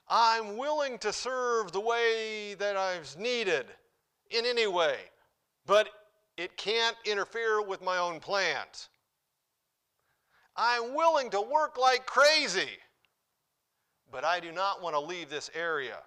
I'm 0.09 0.57
willing 0.57 0.99
to 0.99 1.13
serve 1.13 1.73
the 1.73 1.81
way 1.81 2.55
that 2.55 2.77
I've 2.77 3.17
needed 3.19 3.67
in 4.31 4.45
any 4.45 4.67
way, 4.67 4.97
but 5.65 5.89
it 6.37 6.57
can't 6.57 6.97
interfere 7.07 7.63
with 7.63 7.83
my 7.83 7.97
own 7.97 8.21
plans. 8.21 8.89
I'm 10.55 10.95
willing 10.95 11.31
to 11.31 11.41
work 11.41 11.79
like 11.79 12.07
crazy, 12.07 12.79
but 14.13 14.23
I 14.23 14.39
do 14.39 14.53
not 14.53 14.83
want 14.83 14.95
to 14.95 15.01
leave 15.01 15.29
this 15.31 15.51
area. 15.55 15.99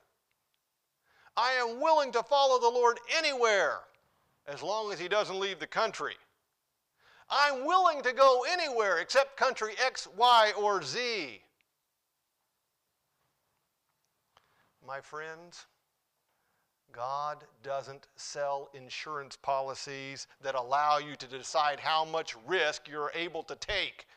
I 1.36 1.52
am 1.54 1.82
willing 1.82 2.12
to 2.14 2.24
follow 2.24 2.60
the 2.60 2.70
Lord 2.70 3.00
anywhere 3.18 3.80
as 4.50 4.64
long 4.64 4.92
as 4.92 5.00
He 5.00 5.08
doesn't 5.08 5.40
leave 5.40 5.60
the 5.60 5.68
country. 5.68 6.16
I'm 7.30 7.66
willing 7.66 8.02
to 8.02 8.12
go 8.12 8.44
anywhere 8.50 9.00
except 9.00 9.38
country 9.38 9.74
X, 9.86 10.08
Y, 10.18 10.52
or 10.58 10.82
Z. 10.82 11.42
My 14.86 15.00
friends, 15.00 15.68
God 16.92 17.44
doesn't 17.62 18.08
sell 18.16 18.70
insurance 18.74 19.36
policies 19.36 20.26
that 20.42 20.56
allow 20.56 20.98
you 20.98 21.16
to 21.18 21.28
decide 21.28 21.80
how 21.80 22.04
much 22.06 22.36
risk 22.48 22.88
you're 22.88 23.12
able 23.14 23.44
to 23.44 23.56
take. 23.56 24.08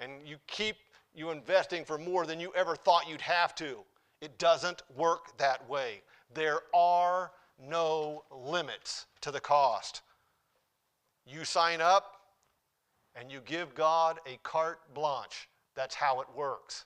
And 0.00 0.12
you 0.26 0.36
keep 0.48 0.76
you 1.14 1.30
investing 1.30 1.84
for 1.84 1.98
more 1.98 2.26
than 2.26 2.40
you 2.40 2.52
ever 2.56 2.74
thought 2.74 3.08
you'd 3.08 3.20
have 3.20 3.54
to. 3.56 3.78
It 4.20 4.36
doesn't 4.38 4.82
work 4.96 5.36
that 5.38 5.68
way. 5.68 6.02
There 6.34 6.60
are 6.74 7.30
no 7.58 8.24
limits 8.30 9.06
to 9.20 9.30
the 9.30 9.40
cost. 9.40 10.02
You 11.26 11.44
sign 11.44 11.80
up 11.80 12.20
and 13.14 13.30
you 13.30 13.40
give 13.44 13.74
God 13.74 14.18
a 14.26 14.38
carte 14.42 14.80
blanche. 14.94 15.48
That's 15.74 15.94
how 15.94 16.20
it 16.20 16.28
works. 16.34 16.84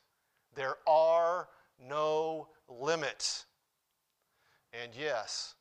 There 0.54 0.76
are 0.86 1.48
no 1.88 2.48
limits. 2.68 3.46
And 4.72 4.92
yes, 4.98 5.54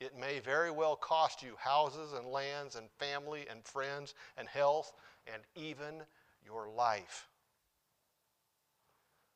it 0.00 0.18
may 0.18 0.40
very 0.40 0.70
well 0.70 0.96
cost 0.96 1.42
you 1.42 1.54
houses 1.58 2.12
and 2.12 2.26
lands 2.26 2.76
and 2.76 2.88
family 2.98 3.46
and 3.50 3.64
friends 3.64 4.14
and 4.36 4.48
health 4.48 4.92
and 5.32 5.42
even 5.54 6.02
your 6.44 6.68
life. 6.68 7.28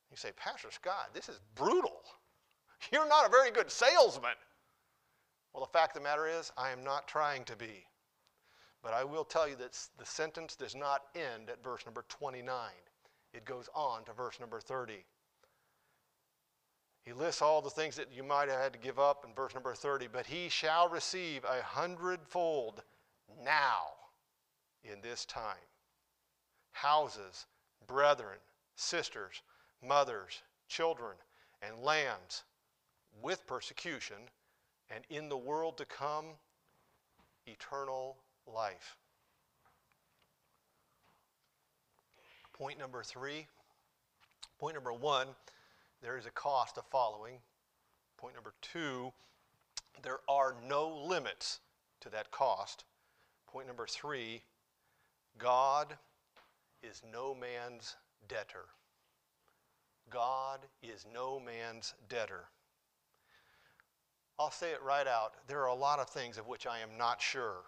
You 0.09 0.17
say, 0.17 0.31
Pastor 0.35 0.69
Scott, 0.71 1.09
this 1.13 1.29
is 1.29 1.39
brutal. 1.55 2.01
You're 2.91 3.07
not 3.07 3.27
a 3.27 3.29
very 3.29 3.51
good 3.51 3.71
salesman. 3.71 4.31
Well, 5.55 5.63
the 5.63 5.71
fact 5.71 5.95
of 5.95 6.03
the 6.03 6.09
matter 6.09 6.27
is, 6.27 6.51
I 6.57 6.71
am 6.71 6.83
not 6.83 7.07
trying 7.07 7.45
to 7.45 7.55
be. 7.55 7.85
But 8.83 8.93
I 8.93 9.05
will 9.05 9.23
tell 9.23 9.47
you 9.47 9.55
that 9.55 9.79
the 9.97 10.05
sentence 10.05 10.53
does 10.53 10.75
not 10.75 11.03
end 11.15 11.49
at 11.49 11.63
verse 11.63 11.85
number 11.85 12.03
29. 12.09 12.71
It 13.33 13.45
goes 13.45 13.69
on 13.73 14.03
to 14.03 14.11
verse 14.11 14.37
number 14.37 14.59
30. 14.59 15.05
He 17.03 17.13
lists 17.13 17.41
all 17.41 17.61
the 17.61 17.69
things 17.69 17.95
that 17.95 18.11
you 18.11 18.21
might 18.21 18.49
have 18.49 18.59
had 18.59 18.73
to 18.73 18.79
give 18.79 18.99
up 18.99 19.23
in 19.25 19.33
verse 19.33 19.53
number 19.53 19.73
30. 19.73 20.07
But 20.11 20.25
he 20.25 20.49
shall 20.49 20.89
receive 20.89 21.45
a 21.45 21.61
hundredfold 21.63 22.83
now 23.41 23.93
in 24.83 24.99
this 24.99 25.23
time 25.23 25.55
houses, 26.73 27.45
brethren, 27.87 28.39
sisters, 28.75 29.41
mothers, 29.81 30.41
children, 30.67 31.15
and 31.61 31.81
lands 31.81 32.43
with 33.21 33.47
persecution, 33.47 34.17
and 34.89 35.03
in 35.09 35.29
the 35.29 35.37
world 35.37 35.77
to 35.77 35.85
come, 35.85 36.25
eternal 37.45 38.17
life. 38.51 38.97
Point 42.53 42.79
number 42.79 43.03
three. 43.03 43.47
Point 44.59 44.75
number 44.75 44.93
one, 44.93 45.27
there 46.01 46.17
is 46.17 46.25
a 46.25 46.31
cost 46.31 46.77
of 46.77 46.85
following. 46.85 47.39
Point 48.17 48.35
number 48.35 48.53
two, 48.61 49.11
there 50.01 50.19
are 50.29 50.55
no 50.67 50.87
limits 50.87 51.59
to 52.01 52.09
that 52.09 52.31
cost. 52.31 52.85
Point 53.47 53.67
number 53.67 53.85
three, 53.85 54.43
God 55.37 55.97
is 56.81 57.01
no 57.11 57.35
man's 57.35 57.95
debtor. 58.27 58.65
God 60.09 60.59
is 60.81 61.05
no 61.13 61.39
man's 61.39 61.93
debtor. 62.07 62.45
I'll 64.37 64.51
say 64.51 64.71
it 64.71 64.83
right 64.83 65.07
out. 65.07 65.33
There 65.47 65.61
are 65.61 65.69
a 65.69 65.75
lot 65.75 65.99
of 65.99 66.09
things 66.09 66.37
of 66.37 66.47
which 66.47 66.67
I 66.67 66.79
am 66.79 66.97
not 66.97 67.21
sure. 67.21 67.63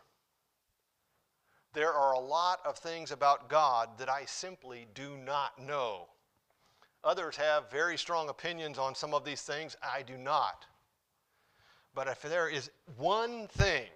There 1.73 1.93
are 1.93 2.13
a 2.13 2.19
lot 2.19 2.59
of 2.65 2.77
things 2.77 3.11
about 3.11 3.49
God 3.49 3.97
that 3.99 4.09
I 4.09 4.25
simply 4.25 4.87
do 4.93 5.15
not 5.17 5.61
know. 5.61 6.07
Others 7.03 7.37
have 7.37 7.71
very 7.71 7.97
strong 7.97 8.29
opinions 8.29 8.77
on 8.77 8.95
some 8.95 9.13
of 9.13 9.23
these 9.23 9.41
things. 9.41 9.77
I 9.81 10.01
do 10.01 10.17
not. 10.17 10.65
But 11.93 12.07
if 12.07 12.21
there 12.21 12.49
is 12.49 12.69
one 12.97 13.47
thing 13.47 13.87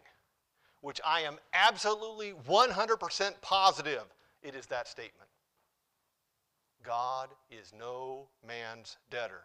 which 0.82 1.02
I 1.06 1.22
am 1.22 1.38
absolutely 1.54 2.34
100% 2.48 3.42
positive, 3.42 4.04
it 4.42 4.56
is 4.56 4.66
that 4.68 4.88
statement 4.88 5.30
God 6.84 7.30
is 7.52 7.74
no 7.78 8.28
man's 8.48 8.98
debtor. 9.10 9.44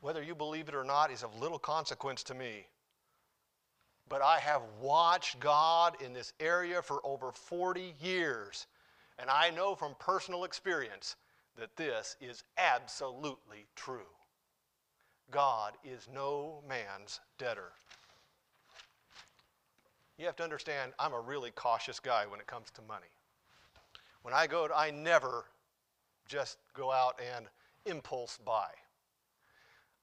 Whether 0.00 0.22
you 0.22 0.34
believe 0.34 0.68
it 0.68 0.74
or 0.74 0.84
not 0.84 1.10
is 1.10 1.22
of 1.22 1.40
little 1.40 1.58
consequence 1.58 2.22
to 2.24 2.34
me. 2.34 2.66
But 4.08 4.22
I 4.22 4.38
have 4.38 4.62
watched 4.80 5.40
God 5.40 6.00
in 6.00 6.12
this 6.12 6.32
area 6.40 6.80
for 6.80 7.00
over 7.04 7.30
40 7.32 7.94
years, 8.00 8.66
and 9.18 9.28
I 9.28 9.50
know 9.50 9.74
from 9.74 9.94
personal 9.98 10.44
experience 10.44 11.16
that 11.58 11.76
this 11.76 12.16
is 12.20 12.44
absolutely 12.56 13.66
true. 13.74 14.06
God 15.30 15.74
is 15.84 16.08
no 16.12 16.62
man's 16.66 17.20
debtor. 17.36 17.72
You 20.16 20.26
have 20.26 20.36
to 20.36 20.44
understand, 20.44 20.92
I'm 20.98 21.12
a 21.12 21.20
really 21.20 21.50
cautious 21.50 22.00
guy 22.00 22.26
when 22.26 22.40
it 22.40 22.46
comes 22.46 22.70
to 22.72 22.82
money. 22.82 23.06
When 24.22 24.34
I 24.34 24.46
go, 24.46 24.66
to, 24.68 24.76
I 24.76 24.90
never 24.90 25.44
just 26.26 26.58
go 26.74 26.90
out 26.90 27.20
and 27.36 27.46
impulse 27.84 28.38
buy. 28.44 28.70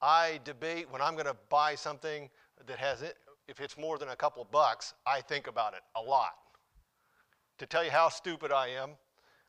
I 0.06 0.40
debate 0.44 0.86
when 0.92 1.02
I'm 1.02 1.14
going 1.14 1.26
to 1.26 1.36
buy 1.50 1.74
something 1.74 2.30
that 2.68 2.78
has 2.78 3.02
it, 3.02 3.18
if 3.48 3.60
it's 3.60 3.76
more 3.76 3.98
than 3.98 4.10
a 4.10 4.16
couple 4.16 4.48
bucks, 4.52 4.94
I 5.08 5.20
think 5.20 5.48
about 5.48 5.74
it 5.74 5.80
a 5.96 6.02
lot. 6.02 6.36
To 7.58 7.66
tell 7.66 7.84
you 7.84 7.90
how 7.90 8.10
stupid 8.10 8.52
I 8.52 8.68
am, 8.68 8.92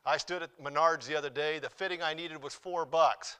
I 0.03 0.17
stood 0.17 0.41
at 0.41 0.49
Menards 0.59 1.05
the 1.05 1.15
other 1.15 1.29
day. 1.29 1.59
The 1.59 1.69
fitting 1.69 2.01
I 2.01 2.15
needed 2.15 2.41
was 2.41 2.55
four 2.55 2.87
bucks. 2.87 3.37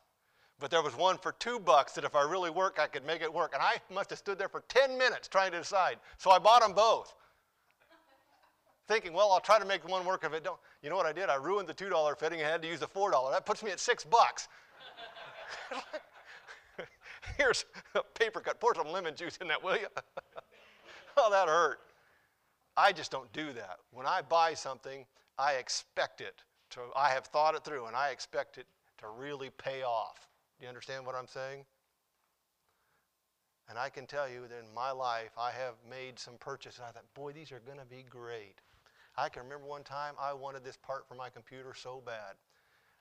But 0.60 0.70
there 0.70 0.84
was 0.84 0.96
one 0.96 1.18
for 1.18 1.32
two 1.32 1.60
bucks 1.60 1.94
that 1.94 2.04
if 2.04 2.16
I 2.16 2.22
really 2.22 2.52
work, 2.52 2.78
I 2.80 2.86
could 2.86 3.04
make 3.04 3.24
it 3.24 3.34
work. 3.34 3.54
And 3.56 3.64
I 3.64 3.78
must 3.92 4.12
have 4.12 4.20
stood 4.20 4.38
there 4.38 4.50
for 4.50 4.64
10 4.68 4.96
minutes 4.96 5.28
trying 5.28 5.52
to 5.54 5.58
decide. 5.58 5.98
So 6.20 6.30
I 6.30 6.38
bought 6.38 6.62
them 6.62 6.74
both. 6.74 7.16
Thinking, 8.88 9.14
well, 9.14 9.32
I'll 9.32 9.40
try 9.40 9.58
to 9.58 9.66
make 9.66 9.88
one 9.90 10.06
work 10.06 10.24
if 10.24 10.34
it 10.34 10.44
don't. 10.44 10.60
You 10.84 10.92
know 10.92 10.96
what 10.96 11.08
I 11.08 11.14
did? 11.14 11.30
I 11.30 11.36
ruined 11.36 11.68
the 11.68 11.74
$2 11.74 12.20
fitting 12.20 12.42
and 12.42 12.48
had 12.48 12.62
to 12.62 12.68
use 12.68 12.80
the 12.80 12.88
$4. 12.88 13.32
That 13.32 13.44
puts 13.44 13.64
me 13.64 13.72
at 13.72 13.80
six 13.80 14.04
bucks. 14.04 14.48
Here's 17.38 17.66
a 17.96 18.02
paper 18.20 18.40
cut. 18.40 18.60
Pour 18.60 18.76
some 18.76 18.88
lemon 18.88 19.16
juice 19.16 19.38
in 19.38 19.48
that, 19.48 19.64
will 19.64 19.78
you? 19.78 19.88
oh, 21.18 21.30
that 21.32 21.48
hurt. 21.48 21.80
I 22.76 22.92
just 22.92 23.12
don't 23.12 23.32
do 23.34 23.54
that. 23.54 23.78
When 23.92 24.06
I 24.06 24.22
buy 24.22 24.54
something, 24.54 25.06
I 25.38 25.54
expect 25.54 26.22
it 26.22 26.44
to, 26.72 26.80
I 26.96 27.10
have 27.10 27.26
thought 27.26 27.56
it 27.56 27.64
through 27.64 27.86
and 27.86 27.96
I 27.96 28.10
expect 28.10 28.58
it 28.58 28.68
to 29.00 29.08
really 29.18 29.50
pay 29.58 29.84
off. 29.84 30.28
Do 30.60 30.66
you 30.66 30.70
understand 30.70 31.06
what 31.06 31.16
I'm 31.16 31.28
saying? 31.28 31.66
And 33.70 33.78
I 33.78 33.90
can 33.90 34.06
tell 34.06 34.30
you 34.30 34.42
that 34.48 34.60
in 34.60 34.74
my 34.74 34.92
life, 34.92 35.32
I 35.38 35.52
have 35.52 35.74
made 35.90 36.18
some 36.18 36.36
purchases. 36.40 36.80
I 36.88 36.92
thought, 36.92 37.04
boy, 37.14 37.34
these 37.34 37.52
are 37.52 37.60
going 37.60 37.80
to 37.80 37.86
be 37.86 38.06
great. 38.10 38.56
I 39.18 39.30
can 39.30 39.44
remember 39.44 39.68
one 39.68 39.84
time 39.84 40.14
I 40.20 40.34
wanted 40.34 40.64
this 40.64 40.78
part 40.78 41.08
for 41.08 41.16
my 41.16 41.30
computer 41.30 41.74
so 41.76 42.02
bad. 42.06 42.36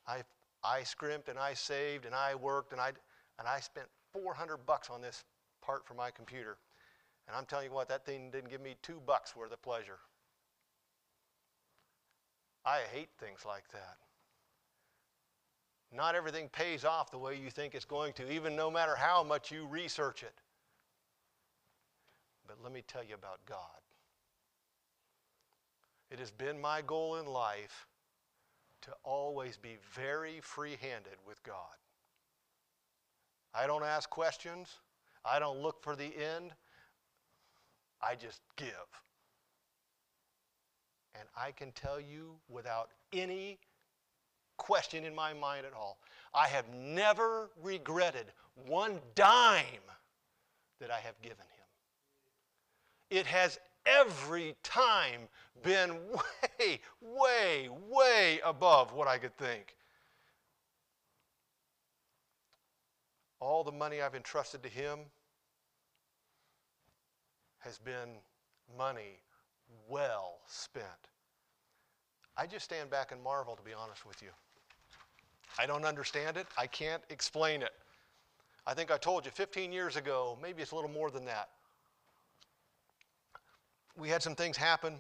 I, 0.08 0.22
I 0.64 0.82
scrimped 0.82 1.28
and 1.28 1.38
I 1.38 1.54
saved 1.54 2.04
and 2.04 2.14
I 2.14 2.34
worked 2.34 2.72
and 2.72 2.80
I, 2.80 2.88
and 3.38 3.46
I 3.46 3.60
spent 3.60 3.86
400 4.22 4.58
bucks 4.58 4.88
on 4.88 5.00
this 5.00 5.24
part 5.62 5.86
for 5.86 5.94
my 5.94 6.10
computer. 6.10 6.56
And 7.28 7.36
I'm 7.36 7.44
telling 7.44 7.66
you 7.66 7.72
what, 7.72 7.88
that 7.88 8.06
thing 8.06 8.30
didn't 8.30 8.50
give 8.50 8.60
me 8.60 8.76
two 8.82 9.00
bucks 9.04 9.36
worth 9.36 9.52
of 9.52 9.60
pleasure. 9.62 9.98
I 12.64 12.80
hate 12.92 13.10
things 13.18 13.40
like 13.46 13.68
that. 13.72 13.96
Not 15.94 16.14
everything 16.14 16.48
pays 16.48 16.84
off 16.84 17.10
the 17.10 17.18
way 17.18 17.36
you 17.36 17.50
think 17.50 17.74
it's 17.74 17.84
going 17.84 18.12
to, 18.14 18.30
even 18.32 18.56
no 18.56 18.70
matter 18.70 18.96
how 18.96 19.22
much 19.22 19.52
you 19.52 19.66
research 19.66 20.22
it. 20.22 20.34
But 22.46 22.56
let 22.62 22.72
me 22.72 22.82
tell 22.86 23.04
you 23.04 23.14
about 23.14 23.40
God. 23.46 23.58
It 26.10 26.18
has 26.18 26.30
been 26.30 26.60
my 26.60 26.82
goal 26.82 27.16
in 27.16 27.26
life 27.26 27.86
to 28.82 28.90
always 29.02 29.56
be 29.56 29.76
very 29.92 30.40
free 30.40 30.76
handed 30.80 31.18
with 31.26 31.42
God. 31.42 31.76
I 33.56 33.66
don't 33.66 33.84
ask 33.84 34.10
questions, 34.10 34.68
I 35.24 35.38
don't 35.38 35.58
look 35.58 35.82
for 35.82 35.96
the 35.96 36.04
end, 36.04 36.52
I 38.02 38.14
just 38.14 38.40
give. 38.56 38.68
And 41.18 41.26
I 41.36 41.52
can 41.52 41.72
tell 41.72 41.98
you 41.98 42.36
without 42.50 42.90
any 43.12 43.58
question 44.58 45.04
in 45.04 45.14
my 45.14 45.32
mind 45.32 45.64
at 45.64 45.72
all, 45.72 45.98
I 46.34 46.48
have 46.48 46.66
never 46.74 47.50
regretted 47.62 48.26
one 48.66 48.98
dime 49.14 49.64
that 50.80 50.90
I 50.90 50.98
have 50.98 51.20
given 51.22 51.38
him. 51.38 53.18
It 53.18 53.26
has 53.26 53.58
every 53.86 54.54
time 54.62 55.20
been 55.62 55.96
way, 56.60 56.80
way, 57.00 57.68
way 57.88 58.40
above 58.44 58.92
what 58.92 59.08
I 59.08 59.16
could 59.16 59.36
think. 59.38 59.76
All 63.40 63.64
the 63.64 63.72
money 63.72 64.00
I've 64.00 64.14
entrusted 64.14 64.62
to 64.62 64.68
him 64.68 65.00
has 67.58 67.78
been 67.78 68.18
money 68.76 69.20
well 69.88 70.38
spent. 70.46 70.86
I 72.36 72.46
just 72.46 72.64
stand 72.64 72.90
back 72.90 73.12
and 73.12 73.22
marvel, 73.22 73.56
to 73.56 73.62
be 73.62 73.72
honest 73.72 74.06
with 74.06 74.22
you. 74.22 74.28
I 75.58 75.66
don't 75.66 75.84
understand 75.84 76.36
it. 76.36 76.46
I 76.58 76.66
can't 76.66 77.02
explain 77.08 77.62
it. 77.62 77.72
I 78.66 78.74
think 78.74 78.90
I 78.90 78.98
told 78.98 79.24
you 79.24 79.30
15 79.30 79.72
years 79.72 79.96
ago, 79.96 80.38
maybe 80.42 80.62
it's 80.62 80.72
a 80.72 80.74
little 80.74 80.90
more 80.90 81.10
than 81.10 81.24
that. 81.26 81.48
We 83.96 84.08
had 84.08 84.22
some 84.22 84.34
things 84.34 84.56
happen, 84.56 84.98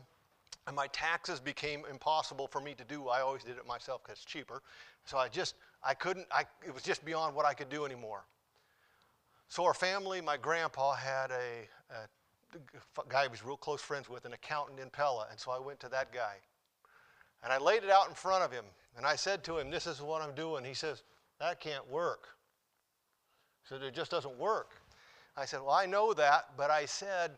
and 0.66 0.74
my 0.74 0.88
taxes 0.88 1.38
became 1.38 1.84
impossible 1.90 2.48
for 2.48 2.60
me 2.60 2.74
to 2.74 2.84
do. 2.84 3.08
I 3.08 3.20
always 3.20 3.44
did 3.44 3.56
it 3.56 3.66
myself 3.66 4.02
because 4.02 4.18
it's 4.18 4.24
cheaper. 4.24 4.62
So 5.04 5.16
I 5.16 5.28
just, 5.28 5.54
I 5.82 5.94
couldn't, 5.94 6.26
I, 6.32 6.44
it 6.66 6.74
was 6.74 6.82
just 6.82 7.04
beyond 7.04 7.34
what 7.34 7.46
I 7.46 7.54
could 7.54 7.68
do 7.68 7.84
anymore. 7.84 8.24
So 9.48 9.64
our 9.64 9.74
family, 9.74 10.20
my 10.20 10.36
grandpa 10.36 10.94
had 10.94 11.30
a, 11.30 11.94
a 11.94 12.08
guy 13.08 13.22
he 13.24 13.28
was 13.28 13.44
real 13.44 13.56
close 13.56 13.80
friends 13.80 14.08
with, 14.08 14.24
an 14.24 14.32
accountant 14.32 14.80
in 14.80 14.90
Pella. 14.90 15.28
And 15.30 15.38
so 15.38 15.52
I 15.52 15.58
went 15.58 15.78
to 15.80 15.88
that 15.90 16.12
guy. 16.12 16.36
And 17.44 17.52
I 17.52 17.58
laid 17.58 17.84
it 17.84 17.90
out 17.90 18.08
in 18.08 18.14
front 18.14 18.42
of 18.42 18.50
him. 18.50 18.64
And 18.96 19.06
I 19.06 19.14
said 19.14 19.44
to 19.44 19.58
him, 19.58 19.70
This 19.70 19.86
is 19.86 20.00
what 20.00 20.22
I'm 20.22 20.34
doing. 20.34 20.64
He 20.64 20.74
says, 20.74 21.04
That 21.38 21.60
can't 21.60 21.88
work. 21.88 22.28
He 23.62 23.74
said, 23.74 23.82
It 23.82 23.94
just 23.94 24.10
doesn't 24.10 24.36
work. 24.36 24.72
I 25.36 25.44
said, 25.44 25.60
Well, 25.60 25.74
I 25.74 25.86
know 25.86 26.12
that, 26.14 26.56
but 26.56 26.70
I 26.70 26.86
said, 26.86 27.32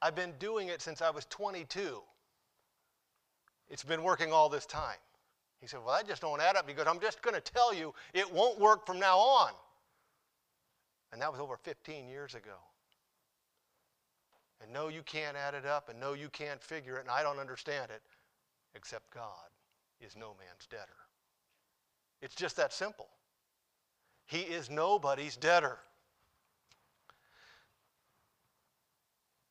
I've 0.00 0.14
been 0.14 0.34
doing 0.38 0.68
it 0.68 0.80
since 0.80 1.02
I 1.02 1.10
was 1.10 1.24
22. 1.26 2.02
It's 3.72 3.82
been 3.82 4.02
working 4.02 4.32
all 4.32 4.50
this 4.50 4.66
time. 4.66 4.98
He 5.58 5.66
said, 5.66 5.80
Well, 5.82 5.96
that 5.96 6.06
just 6.06 6.20
don't 6.20 6.42
add 6.42 6.56
up 6.56 6.66
because 6.66 6.86
I'm 6.86 7.00
just 7.00 7.22
going 7.22 7.34
to 7.34 7.40
tell 7.40 7.72
you 7.72 7.94
it 8.12 8.30
won't 8.30 8.60
work 8.60 8.86
from 8.86 9.00
now 9.00 9.16
on. 9.16 9.52
And 11.10 11.22
that 11.22 11.32
was 11.32 11.40
over 11.40 11.56
15 11.56 12.06
years 12.06 12.34
ago. 12.34 12.58
And 14.62 14.70
no, 14.74 14.88
you 14.88 15.02
can't 15.02 15.38
add 15.38 15.54
it 15.54 15.64
up, 15.64 15.88
and 15.88 15.98
no, 15.98 16.12
you 16.12 16.28
can't 16.28 16.62
figure 16.62 16.96
it, 16.96 17.00
and 17.00 17.10
I 17.10 17.22
don't 17.22 17.38
understand 17.38 17.90
it, 17.90 18.02
except 18.74 19.10
God 19.12 19.48
is 20.00 20.16
no 20.16 20.36
man's 20.38 20.66
debtor. 20.70 20.86
It's 22.20 22.34
just 22.34 22.56
that 22.58 22.72
simple. 22.74 23.08
He 24.26 24.40
is 24.40 24.70
nobody's 24.70 25.36
debtor. 25.36 25.78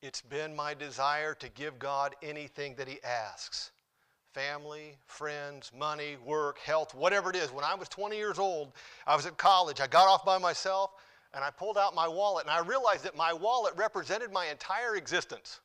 It's 0.03 0.21
been 0.21 0.55
my 0.55 0.75
desire 0.75 1.33
to 1.35 1.49
give 1.49 1.79
God 1.79 2.15
anything 2.21 2.75
that 2.75 2.87
He 2.87 2.99
asks 3.03 3.71
family, 4.33 4.95
friends, 5.05 5.71
money, 5.77 6.17
work, 6.25 6.57
health, 6.59 6.95
whatever 6.95 7.29
it 7.29 7.35
is. 7.35 7.51
When 7.51 7.65
I 7.65 7.75
was 7.75 7.89
20 7.89 8.15
years 8.15 8.39
old, 8.39 8.71
I 9.05 9.15
was 9.15 9.25
at 9.25 9.37
college. 9.37 9.81
I 9.81 9.87
got 9.87 10.07
off 10.07 10.25
by 10.25 10.37
myself 10.37 10.91
and 11.33 11.43
I 11.43 11.49
pulled 11.49 11.77
out 11.77 11.95
my 11.95 12.07
wallet 12.07 12.45
and 12.45 12.51
I 12.51 12.59
realized 12.59 13.03
that 13.03 13.15
my 13.15 13.33
wallet 13.33 13.73
represented 13.75 14.31
my 14.31 14.47
entire 14.47 14.95
existence. 14.95 15.59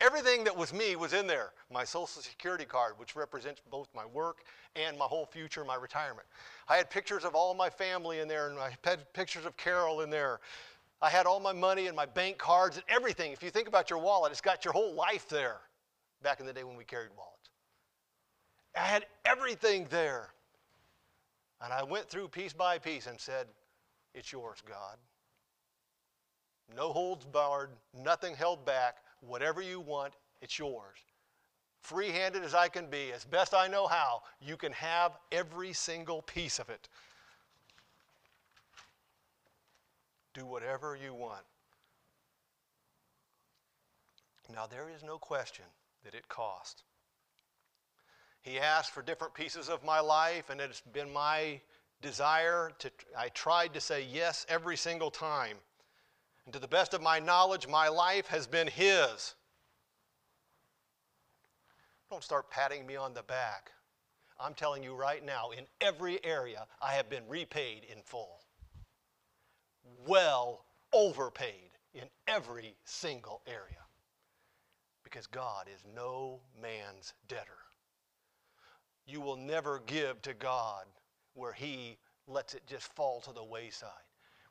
Everything 0.00 0.42
that 0.44 0.56
was 0.56 0.72
me 0.72 0.96
was 0.96 1.12
in 1.12 1.26
there. 1.26 1.52
My 1.72 1.84
social 1.84 2.22
security 2.22 2.64
card, 2.64 2.94
which 2.96 3.14
represents 3.14 3.60
both 3.70 3.88
my 3.94 4.04
work 4.06 4.38
and 4.74 4.98
my 4.98 5.04
whole 5.04 5.26
future, 5.26 5.64
my 5.64 5.76
retirement. 5.76 6.26
I 6.68 6.76
had 6.76 6.90
pictures 6.90 7.24
of 7.24 7.34
all 7.34 7.54
my 7.54 7.70
family 7.70 8.20
in 8.20 8.28
there 8.28 8.50
and 8.50 8.58
I 8.58 8.76
had 8.84 9.12
pictures 9.12 9.46
of 9.46 9.56
Carol 9.56 10.00
in 10.00 10.10
there. 10.10 10.40
I 11.00 11.10
had 11.10 11.26
all 11.26 11.40
my 11.40 11.52
money 11.52 11.88
and 11.88 11.96
my 11.96 12.06
bank 12.06 12.38
cards 12.38 12.76
and 12.76 12.84
everything. 12.88 13.32
If 13.32 13.42
you 13.42 13.50
think 13.50 13.68
about 13.68 13.90
your 13.90 13.98
wallet, 13.98 14.30
it's 14.30 14.40
got 14.40 14.64
your 14.64 14.72
whole 14.72 14.94
life 14.94 15.28
there 15.28 15.58
back 16.22 16.38
in 16.38 16.46
the 16.46 16.52
day 16.52 16.62
when 16.64 16.76
we 16.76 16.84
carried 16.84 17.10
wallets. 17.16 17.41
I 18.74 18.80
had 18.80 19.06
everything 19.24 19.86
there. 19.90 20.30
And 21.62 21.72
I 21.72 21.82
went 21.82 22.08
through 22.08 22.28
piece 22.28 22.52
by 22.52 22.78
piece 22.78 23.06
and 23.06 23.20
said, 23.20 23.46
It's 24.14 24.32
yours, 24.32 24.58
God. 24.66 24.96
No 26.74 26.92
holds 26.92 27.24
barred, 27.24 27.70
nothing 27.92 28.34
held 28.34 28.64
back. 28.64 28.96
Whatever 29.20 29.62
you 29.62 29.80
want, 29.80 30.14
it's 30.40 30.58
yours. 30.58 30.98
Free 31.80 32.10
handed 32.10 32.44
as 32.44 32.54
I 32.54 32.68
can 32.68 32.86
be, 32.86 33.12
as 33.12 33.24
best 33.24 33.54
I 33.54 33.68
know 33.68 33.86
how, 33.86 34.22
you 34.40 34.56
can 34.56 34.72
have 34.72 35.12
every 35.30 35.72
single 35.72 36.22
piece 36.22 36.58
of 36.58 36.70
it. 36.70 36.88
Do 40.32 40.46
whatever 40.46 40.96
you 40.96 41.12
want. 41.12 41.42
Now, 44.52 44.66
there 44.66 44.88
is 44.94 45.02
no 45.02 45.18
question 45.18 45.64
that 46.04 46.14
it 46.14 46.28
cost. 46.28 46.84
He 48.42 48.58
asked 48.58 48.90
for 48.90 49.02
different 49.02 49.34
pieces 49.34 49.68
of 49.68 49.84
my 49.84 50.00
life, 50.00 50.50
and 50.50 50.60
it's 50.60 50.82
been 50.92 51.12
my 51.12 51.60
desire 52.00 52.72
to, 52.80 52.90
I 53.16 53.28
tried 53.28 53.72
to 53.74 53.80
say 53.80 54.04
yes 54.12 54.44
every 54.48 54.76
single 54.76 55.10
time. 55.10 55.56
And 56.44 56.52
to 56.52 56.58
the 56.58 56.66
best 56.66 56.92
of 56.92 57.00
my 57.00 57.20
knowledge, 57.20 57.68
my 57.68 57.88
life 57.88 58.26
has 58.26 58.48
been 58.48 58.66
His. 58.66 59.34
Don't 62.10 62.24
start 62.24 62.50
patting 62.50 62.84
me 62.84 62.96
on 62.96 63.14
the 63.14 63.22
back. 63.22 63.70
I'm 64.40 64.54
telling 64.54 64.82
you 64.82 64.94
right 64.94 65.24
now, 65.24 65.50
in 65.56 65.64
every 65.80 66.22
area, 66.24 66.66
I 66.82 66.94
have 66.94 67.08
been 67.08 67.22
repaid 67.28 67.84
in 67.84 68.02
full. 68.02 68.40
Well 70.06 70.64
overpaid 70.92 71.70
in 71.94 72.08
every 72.26 72.74
single 72.84 73.40
area. 73.46 73.78
Because 75.04 75.28
God 75.28 75.68
is 75.72 75.84
no 75.94 76.40
man's 76.60 77.14
debtor. 77.28 77.61
You 79.12 79.20
will 79.20 79.36
never 79.36 79.82
give 79.86 80.22
to 80.22 80.34
God 80.34 80.86
where 81.34 81.52
He 81.52 81.98
lets 82.26 82.54
it 82.54 82.66
just 82.66 82.92
fall 82.94 83.20
to 83.20 83.32
the 83.32 83.44
wayside 83.44 83.90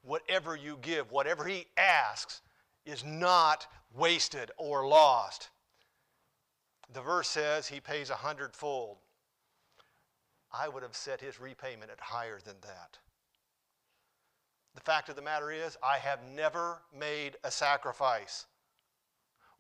whatever 0.04 0.56
you 0.56 0.78
give, 0.82 1.12
whatever 1.12 1.46
he 1.46 1.68
asks, 1.78 2.42
is 2.86 3.04
not 3.04 3.68
wasted 3.94 4.52
or 4.58 4.88
lost. 4.88 5.50
The 6.94 7.02
verse 7.02 7.30
says 7.30 7.68
he 7.68 7.80
pays 7.80 8.10
a 8.10 8.16
hundredfold. 8.16 8.98
I 10.52 10.68
would 10.68 10.84
have 10.84 10.96
set 10.96 11.22
his 11.22 11.40
repayment 11.40 11.92
at 11.92 12.00
higher 12.00 12.40
than 12.44 12.56
that. 12.62 12.98
The 14.76 14.82
fact 14.82 15.10
of 15.10 15.16
the 15.16 15.22
matter 15.22 15.52
is, 15.52 15.78
I 15.84 15.98
have 15.98 16.20
never 16.34 16.82
made 16.98 17.38
a 17.44 17.52
sacrifice. 17.52 18.48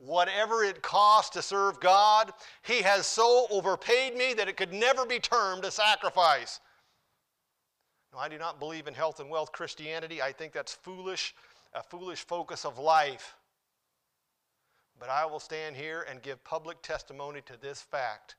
Whatever 0.03 0.63
it 0.63 0.81
costs 0.81 1.29
to 1.31 1.43
serve 1.43 1.79
God, 1.79 2.33
He 2.63 2.81
has 2.81 3.05
so 3.05 3.45
overpaid 3.51 4.15
me 4.15 4.33
that 4.33 4.47
it 4.47 4.57
could 4.57 4.73
never 4.73 5.05
be 5.05 5.19
termed 5.19 5.63
a 5.63 5.69
sacrifice. 5.69 6.59
No, 8.11 8.19
I 8.19 8.27
do 8.27 8.39
not 8.39 8.59
believe 8.59 8.87
in 8.87 8.95
health 8.95 9.19
and 9.19 9.29
wealth 9.29 9.51
Christianity. 9.51 10.19
I 10.19 10.31
think 10.31 10.53
that's 10.53 10.73
foolish, 10.73 11.35
a 11.73 11.83
foolish 11.83 12.25
focus 12.25 12.65
of 12.65 12.79
life. 12.79 13.35
But 14.99 15.09
I 15.09 15.25
will 15.25 15.39
stand 15.39 15.75
here 15.75 16.05
and 16.09 16.21
give 16.21 16.43
public 16.43 16.81
testimony 16.81 17.41
to 17.45 17.53
this 17.61 17.81
fact 17.81 18.35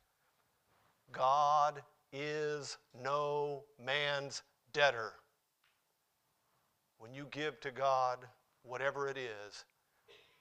God 1.12 1.82
is 2.12 2.78
no 3.02 3.62
man's 3.82 4.42
debtor. 4.72 5.12
When 6.98 7.14
you 7.14 7.26
give 7.30 7.60
to 7.60 7.70
God 7.70 8.18
whatever 8.62 9.08
it 9.08 9.16
is, 9.16 9.64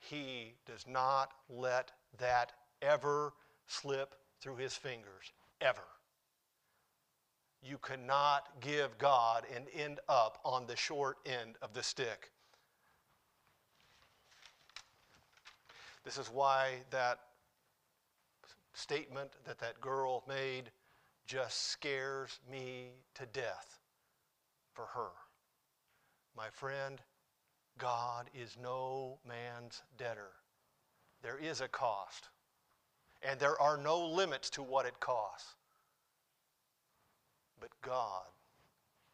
He 0.01 0.55
does 0.65 0.85
not 0.87 1.31
let 1.49 1.91
that 2.19 2.51
ever 2.81 3.33
slip 3.67 4.15
through 4.41 4.57
His 4.57 4.75
fingers, 4.75 5.31
ever. 5.61 5.87
You 7.63 7.77
cannot 7.77 8.59
give 8.59 8.97
God 8.97 9.45
and 9.55 9.67
end 9.73 9.99
up 10.09 10.39
on 10.43 10.65
the 10.67 10.75
short 10.75 11.17
end 11.25 11.55
of 11.61 11.73
the 11.73 11.83
stick. 11.83 12.31
This 16.03 16.17
is 16.17 16.27
why 16.27 16.81
that 16.89 17.19
statement 18.73 19.31
that 19.45 19.59
that 19.59 19.79
girl 19.79 20.23
made 20.27 20.71
just 21.27 21.69
scares 21.69 22.39
me 22.51 22.89
to 23.15 23.25
death. 23.27 23.77
for 24.73 24.85
her. 24.85 25.11
My 26.35 26.49
friend, 26.49 27.01
God 27.81 28.29
is 28.39 28.57
no 28.61 29.17
man's 29.27 29.81
debtor. 29.97 30.29
There 31.23 31.39
is 31.39 31.61
a 31.61 31.67
cost, 31.67 32.29
and 33.23 33.39
there 33.39 33.59
are 33.59 33.75
no 33.75 34.05
limits 34.05 34.51
to 34.51 34.61
what 34.61 34.85
it 34.85 34.99
costs. 34.99 35.55
But 37.59 37.69
God 37.81 38.27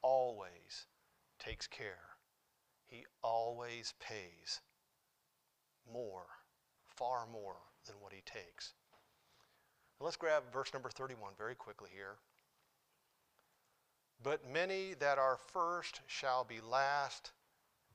always 0.01 0.85
takes 1.39 1.65
care. 1.65 2.09
He 2.87 3.05
always 3.23 3.93
pays 4.01 4.59
more, 5.89 6.25
far 6.97 7.25
more 7.31 7.55
than 7.85 7.95
what 8.01 8.11
he 8.11 8.21
takes. 8.25 8.73
let's 10.01 10.17
grab 10.17 10.43
verse 10.51 10.73
number 10.73 10.89
31 10.89 11.31
very 11.37 11.55
quickly 11.55 11.89
here. 11.93 12.17
But 14.21 14.51
many 14.51 14.93
that 14.99 15.17
are 15.17 15.37
first 15.53 16.01
shall 16.07 16.43
be 16.43 16.59
last, 16.59 17.31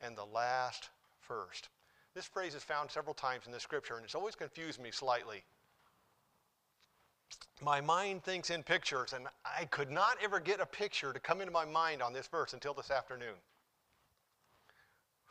and 0.03 0.17
the 0.17 0.25
last 0.25 0.91
first. 1.21 1.69
This 2.15 2.27
phrase 2.27 2.55
is 2.55 2.62
found 2.62 2.91
several 2.91 3.15
times 3.15 3.47
in 3.47 3.53
the 3.53 3.61
scripture, 3.61 3.97
and 3.97 4.05
it's 4.05 4.15
always 4.15 4.35
confused 4.35 4.81
me 4.81 4.91
slightly. 4.91 5.43
My 7.62 7.81
mind 7.81 8.23
thinks 8.25 8.51
in 8.51 8.62
pictures, 8.62 9.12
and 9.12 9.27
I 9.45 9.65
could 9.67 9.91
not 9.91 10.19
ever 10.23 10.41
get 10.41 10.61
a 10.61 10.67
picture 10.67 11.12
to 11.12 11.21
come 11.21 11.41
into 11.41 11.53
my 11.53 11.65
mind 11.65 12.03
on 12.03 12.12
this 12.12 12.27
verse 12.27 12.53
until 12.53 12.75
this 12.75 12.91
afternoon. 12.91 13.37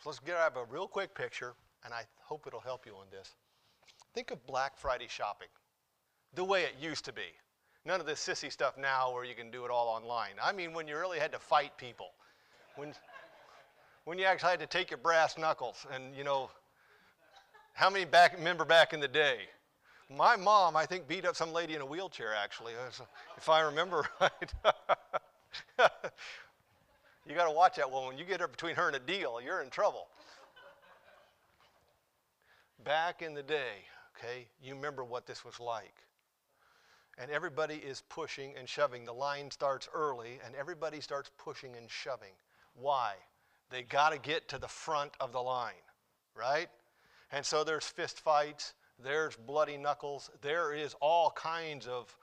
So 0.02 0.10
let's 0.10 0.20
get 0.20 0.38
have 0.38 0.58
a 0.58 0.66
real 0.66 0.88
quick 0.88 1.14
picture, 1.14 1.54
and 1.86 1.94
I 1.94 2.04
hope 2.24 2.48
it'll 2.48 2.60
help 2.60 2.86
you 2.88 2.94
on 2.94 3.06
this. 3.12 3.36
Think 4.16 4.32
of 4.32 4.46
Black 4.48 4.78
Friday 4.78 5.08
shopping, 5.08 5.50
the 6.34 6.44
way 6.44 6.64
it 6.64 6.74
used 6.82 7.06
to 7.06 7.14
be. 7.14 7.36
None 7.86 8.00
of 8.00 8.06
this 8.06 8.20
sissy 8.20 8.52
stuff 8.52 8.78
now 8.78 9.14
where 9.14 9.24
you 9.24 9.36
can 9.36 9.52
do 9.52 9.66
it 9.66 9.72
all 9.72 9.88
online. 9.88 10.34
I 10.42 10.52
mean, 10.52 10.74
when 10.74 10.88
you 10.88 10.98
really 10.98 11.20
had 11.20 11.32
to 11.34 11.40
fight 11.40 11.78
people, 11.78 12.12
when, 12.76 12.94
when 14.06 14.18
you 14.18 14.26
actually 14.26 14.52
had 14.52 14.60
to 14.60 14.68
take 14.68 14.92
your 14.92 14.98
brass 14.98 15.38
knuckles, 15.38 15.86
and 15.94 16.16
you 16.16 16.24
know, 16.24 16.50
how 17.74 17.90
many 17.90 18.06
back 18.06 18.38
remember 18.38 18.66
back 18.66 18.94
in 18.94 19.00
the 19.00 19.08
day? 19.08 19.38
My 20.10 20.36
mom, 20.36 20.76
I 20.76 20.86
think, 20.86 21.08
beat 21.08 21.26
up 21.26 21.36
some 21.36 21.54
lady 21.54 21.76
in 21.76 21.82
a 21.82 21.86
wheelchair. 21.86 22.34
Actually, 22.36 22.74
if 23.38 23.48
I 23.50 23.62
remember 23.62 24.06
right. 24.22 24.54
you 27.26 27.36
got 27.36 27.46
to 27.46 27.52
watch 27.52 27.78
that 27.78 27.90
woman. 27.90 28.18
You 28.18 28.26
get 28.26 28.42
her 28.42 28.48
between 28.48 28.76
her 28.76 28.88
and 28.88 28.96
a 28.96 29.00
deal, 29.00 29.40
you're 29.44 29.62
in 29.62 29.70
trouble. 29.70 30.08
Back 32.84 33.22
in 33.22 33.34
the 33.34 33.44
day, 33.44 33.86
okay, 34.18 34.48
you 34.62 34.76
remember 34.76 35.04
what 35.04 35.26
this 35.28 35.46
was 35.46 35.60
like 35.60 35.94
and 37.18 37.30
everybody 37.30 37.76
is 37.76 38.02
pushing 38.10 38.54
and 38.58 38.68
shoving. 38.68 39.06
The 39.06 39.14
line 39.14 39.52
starts 39.52 39.88
early, 39.94 40.40
and 40.44 40.56
everybody 40.56 41.02
starts 41.02 41.30
pushing 41.38 41.76
and 41.76 41.90
shoving. 41.90 42.34
Why? 42.74 43.14
They 43.72 43.84
got 43.84 44.12
to 44.12 44.20
get 44.20 44.48
to 44.50 44.58
the 44.58 44.68
front 44.68 45.12
of 45.20 45.32
the 45.32 45.42
line, 45.42 45.74
right? 46.36 46.68
And 47.32 47.46
so 47.46 47.64
there's 47.64 47.86
fist 47.86 48.20
fights, 48.20 48.74
there's 49.02 49.36
bloody 49.36 49.78
knuckles, 49.78 50.30
there 50.42 50.74
is 50.74 50.94
all 51.00 51.32
kinds 51.32 51.88
of 51.88 52.16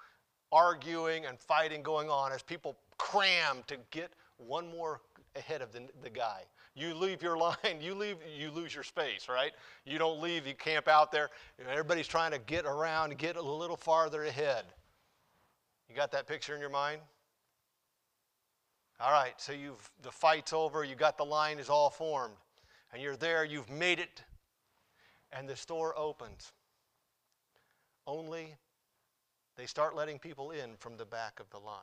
arguing 0.52 1.26
and 1.26 1.38
fighting 1.38 1.82
going 1.82 2.08
on 2.08 2.32
as 2.32 2.42
people 2.42 2.76
cram 2.98 3.58
to 3.66 3.76
get 3.90 4.12
one 4.36 4.70
more 4.70 5.00
ahead 5.36 5.62
of 5.62 5.72
the, 5.72 5.82
the 6.02 6.10
guy. 6.10 6.42
You 6.74 6.94
leave 6.94 7.22
your 7.22 7.36
line, 7.38 7.80
you 7.80 7.94
leave, 7.94 8.16
you 8.36 8.50
lose 8.50 8.74
your 8.74 8.84
space, 8.84 9.28
right? 9.28 9.52
You 9.84 9.98
don't 9.98 10.20
leave, 10.20 10.46
you 10.46 10.54
camp 10.54 10.88
out 10.88 11.10
there. 11.10 11.30
Everybody's 11.68 12.08
trying 12.08 12.32
to 12.32 12.38
get 12.38 12.66
around, 12.66 13.16
get 13.18 13.36
a 13.36 13.42
little 13.42 13.76
farther 13.76 14.24
ahead. 14.24 14.64
You 15.88 15.96
got 15.96 16.12
that 16.12 16.26
picture 16.26 16.54
in 16.54 16.60
your 16.60 16.70
mind? 16.70 17.00
All 19.00 19.12
right, 19.12 19.34
so 19.36 19.52
you've 19.52 19.90
the 20.02 20.10
fight's 20.10 20.52
over, 20.52 20.82
you 20.82 20.96
got 20.96 21.16
the 21.16 21.24
line 21.24 21.58
is 21.58 21.68
all 21.68 21.88
formed, 21.88 22.34
and 22.92 23.00
you're 23.00 23.16
there, 23.16 23.44
you've 23.44 23.70
made 23.70 24.00
it, 24.00 24.24
and 25.32 25.48
the 25.48 25.54
store 25.54 25.96
opens. 25.96 26.52
Only 28.08 28.56
they 29.56 29.66
start 29.66 29.94
letting 29.94 30.18
people 30.18 30.50
in 30.50 30.76
from 30.78 30.96
the 30.96 31.04
back 31.04 31.38
of 31.38 31.48
the 31.50 31.58
line. 31.58 31.82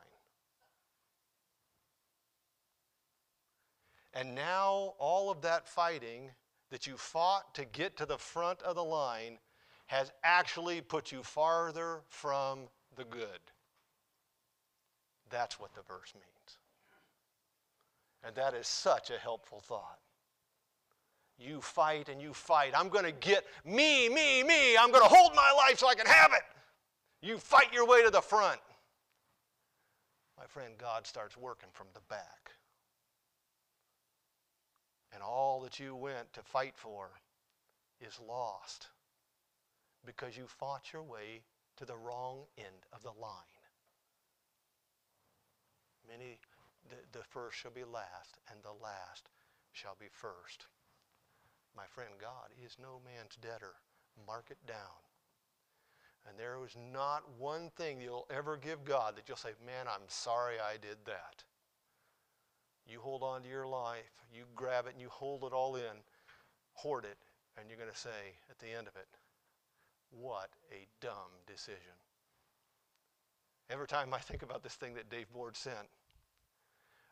And 4.13 4.33
now 4.33 4.95
all 4.97 5.29
of 5.29 5.41
that 5.41 5.67
fighting 5.67 6.31
that 6.69 6.87
you 6.87 6.97
fought 6.97 7.53
to 7.55 7.65
get 7.65 7.95
to 7.97 8.05
the 8.05 8.17
front 8.17 8.61
of 8.63 8.75
the 8.75 8.83
line 8.83 9.37
has 9.87 10.11
actually 10.23 10.81
put 10.81 11.11
you 11.11 11.21
farther 11.21 12.01
from 12.09 12.61
the 12.95 13.03
good. 13.03 13.39
That's 15.29 15.59
what 15.59 15.75
the 15.75 15.81
verse 15.81 16.13
means. 16.13 16.57
And 18.25 18.35
that 18.35 18.55
is 18.55 18.67
such 18.67 19.11
a 19.11 19.17
helpful 19.17 19.59
thought. 19.59 19.99
You 21.37 21.61
fight 21.61 22.09
and 22.09 22.21
you 22.21 22.33
fight. 22.33 22.73
I'm 22.75 22.89
going 22.89 23.05
to 23.05 23.11
get 23.11 23.45
me, 23.65 24.09
me, 24.09 24.41
me. 24.41 24.77
I'm 24.77 24.91
going 24.91 25.03
to 25.03 25.13
hold 25.13 25.35
my 25.35 25.51
life 25.55 25.77
so 25.79 25.87
I 25.87 25.95
can 25.95 26.07
have 26.07 26.31
it. 26.33 26.41
You 27.21 27.37
fight 27.37 27.73
your 27.73 27.85
way 27.85 28.03
to 28.03 28.09
the 28.09 28.21
front. 28.21 28.59
My 30.37 30.45
friend, 30.45 30.73
God 30.77 31.05
starts 31.05 31.37
working 31.37 31.69
from 31.73 31.87
the 31.93 32.01
back. 32.09 32.51
And 35.13 35.21
all 35.21 35.61
that 35.61 35.79
you 35.79 35.95
went 35.95 36.33
to 36.33 36.41
fight 36.41 36.73
for 36.75 37.09
is 38.05 38.19
lost 38.27 38.87
because 40.05 40.35
you 40.35 40.45
fought 40.47 40.91
your 40.91 41.03
way 41.03 41.41
to 41.77 41.85
the 41.85 41.95
wrong 41.95 42.39
end 42.57 42.85
of 42.93 43.03
the 43.03 43.13
line. 43.21 43.31
Many, 46.07 46.37
the, 47.15 47.23
first 47.23 47.57
shall 47.57 47.71
be 47.71 47.83
last, 47.83 48.39
and 48.51 48.59
the 48.61 48.83
last 48.83 49.29
shall 49.71 49.95
be 49.97 50.07
first. 50.11 50.67
My 51.75 51.85
friend, 51.87 52.11
God 52.19 52.51
is 52.63 52.77
no 52.81 52.99
man's 53.03 53.37
debtor. 53.41 53.75
Mark 54.27 54.47
it 54.51 54.59
down. 54.67 54.99
And 56.27 56.37
there 56.37 56.57
is 56.65 56.75
not 56.91 57.23
one 57.37 57.71
thing 57.77 58.01
you'll 58.01 58.27
ever 58.29 58.57
give 58.57 58.83
God 58.83 59.15
that 59.15 59.27
you'll 59.27 59.37
say, 59.37 59.51
Man, 59.65 59.87
I'm 59.87 60.07
sorry 60.07 60.55
I 60.59 60.77
did 60.77 60.97
that. 61.05 61.43
You 62.87 62.99
hold 62.99 63.23
on 63.23 63.43
to 63.43 63.49
your 63.49 63.67
life, 63.67 64.23
you 64.33 64.43
grab 64.55 64.85
it, 64.87 64.93
and 64.93 65.01
you 65.01 65.09
hold 65.09 65.43
it 65.43 65.53
all 65.53 65.75
in, 65.75 66.03
hoard 66.73 67.05
it, 67.05 67.17
and 67.57 67.69
you're 67.69 67.79
going 67.79 67.91
to 67.91 67.97
say 67.97 68.35
at 68.49 68.59
the 68.59 68.71
end 68.71 68.87
of 68.87 68.95
it, 68.95 69.07
What 70.11 70.49
a 70.71 70.87
dumb 71.01 71.31
decision. 71.47 71.95
Every 73.69 73.87
time 73.87 74.13
I 74.13 74.19
think 74.19 74.43
about 74.43 74.63
this 74.63 74.75
thing 74.75 74.93
that 74.95 75.09
Dave 75.09 75.31
Board 75.31 75.55
sent, 75.55 75.87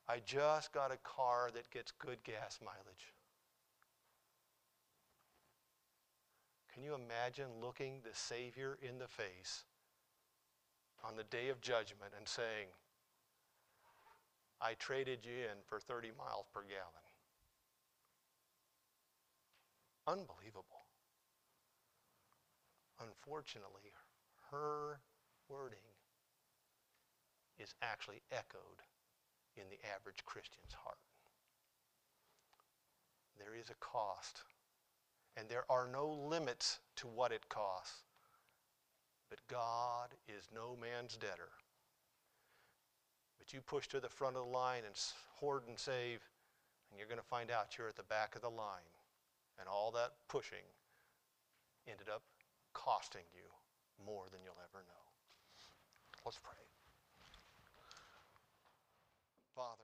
I 0.08 0.20
just 0.26 0.74
got 0.74 0.92
a 0.92 0.98
car 0.98 1.50
that 1.54 1.72
gets 1.72 1.92
good 1.92 2.24
gas 2.24 2.60
mileage. 2.62 3.14
Can 6.74 6.84
you 6.84 6.96
imagine 6.96 7.62
looking 7.62 8.02
the 8.04 8.14
Savior 8.14 8.78
in 8.82 8.98
the 8.98 9.08
face 9.08 9.64
on 11.04 11.16
the 11.16 11.24
day 11.24 11.50
of 11.50 11.62
judgment 11.62 12.14
and 12.18 12.28
saying, 12.28 12.68
I 14.60 14.74
traded 14.74 15.26
you 15.26 15.34
in 15.34 15.62
for 15.66 15.80
30 15.80 16.12
miles 16.18 16.48
per 16.54 16.62
gallon? 16.62 17.04
Unbelievable. 20.08 20.88
Unfortunately, 23.00 23.94
her 24.52 25.00
wording 25.48 25.80
is 27.60 27.74
actually 27.82 28.22
echoed 28.32 28.82
in 29.56 29.64
the 29.70 29.80
average 29.96 30.26
Christian's 30.26 30.74
heart. 30.84 30.98
There 33.38 33.56
is 33.56 33.70
a 33.70 33.76
cost, 33.80 34.42
and 35.38 35.50
there 35.50 35.66
are 35.70 35.88
no 35.92 36.08
limits 36.08 36.80
to 36.98 37.08
what 37.08 37.32
it 37.32 37.50
costs. 37.50 38.04
But 39.30 39.40
God 39.48 40.10
is 40.28 40.50
no 40.54 40.78
man's 40.80 41.18
debtor. 41.18 41.50
But 43.40 43.54
you 43.54 43.62
push 43.62 43.88
to 43.90 44.00
the 44.00 44.10
front 44.10 44.38
of 44.38 44.46
the 44.46 44.52
line 44.52 44.84
and 44.86 44.96
hoard 45.36 45.64
and 45.68 45.78
save, 45.78 46.22
and 46.90 47.00
you're 47.00 47.08
going 47.08 47.20
to 47.20 47.26
find 47.26 47.52
out 47.52 47.78
you're 47.78 47.90
at 47.90 47.96
the 47.96 48.04
back 48.04 48.36
of 48.36 48.42
the 48.42 48.50
line. 48.50 48.88
And 49.60 49.68
all 49.68 49.92
that 49.92 50.14
pushing 50.30 50.66
ended 51.88 52.10
up 52.10 52.24
costing 52.74 53.26
you 53.34 53.50
more 54.06 54.26
than 54.32 54.42
you'll 54.44 54.62
ever 54.64 54.84
know. 54.88 55.04
Let's 56.26 56.40
pray. 56.40 56.63
Father. 59.56 59.83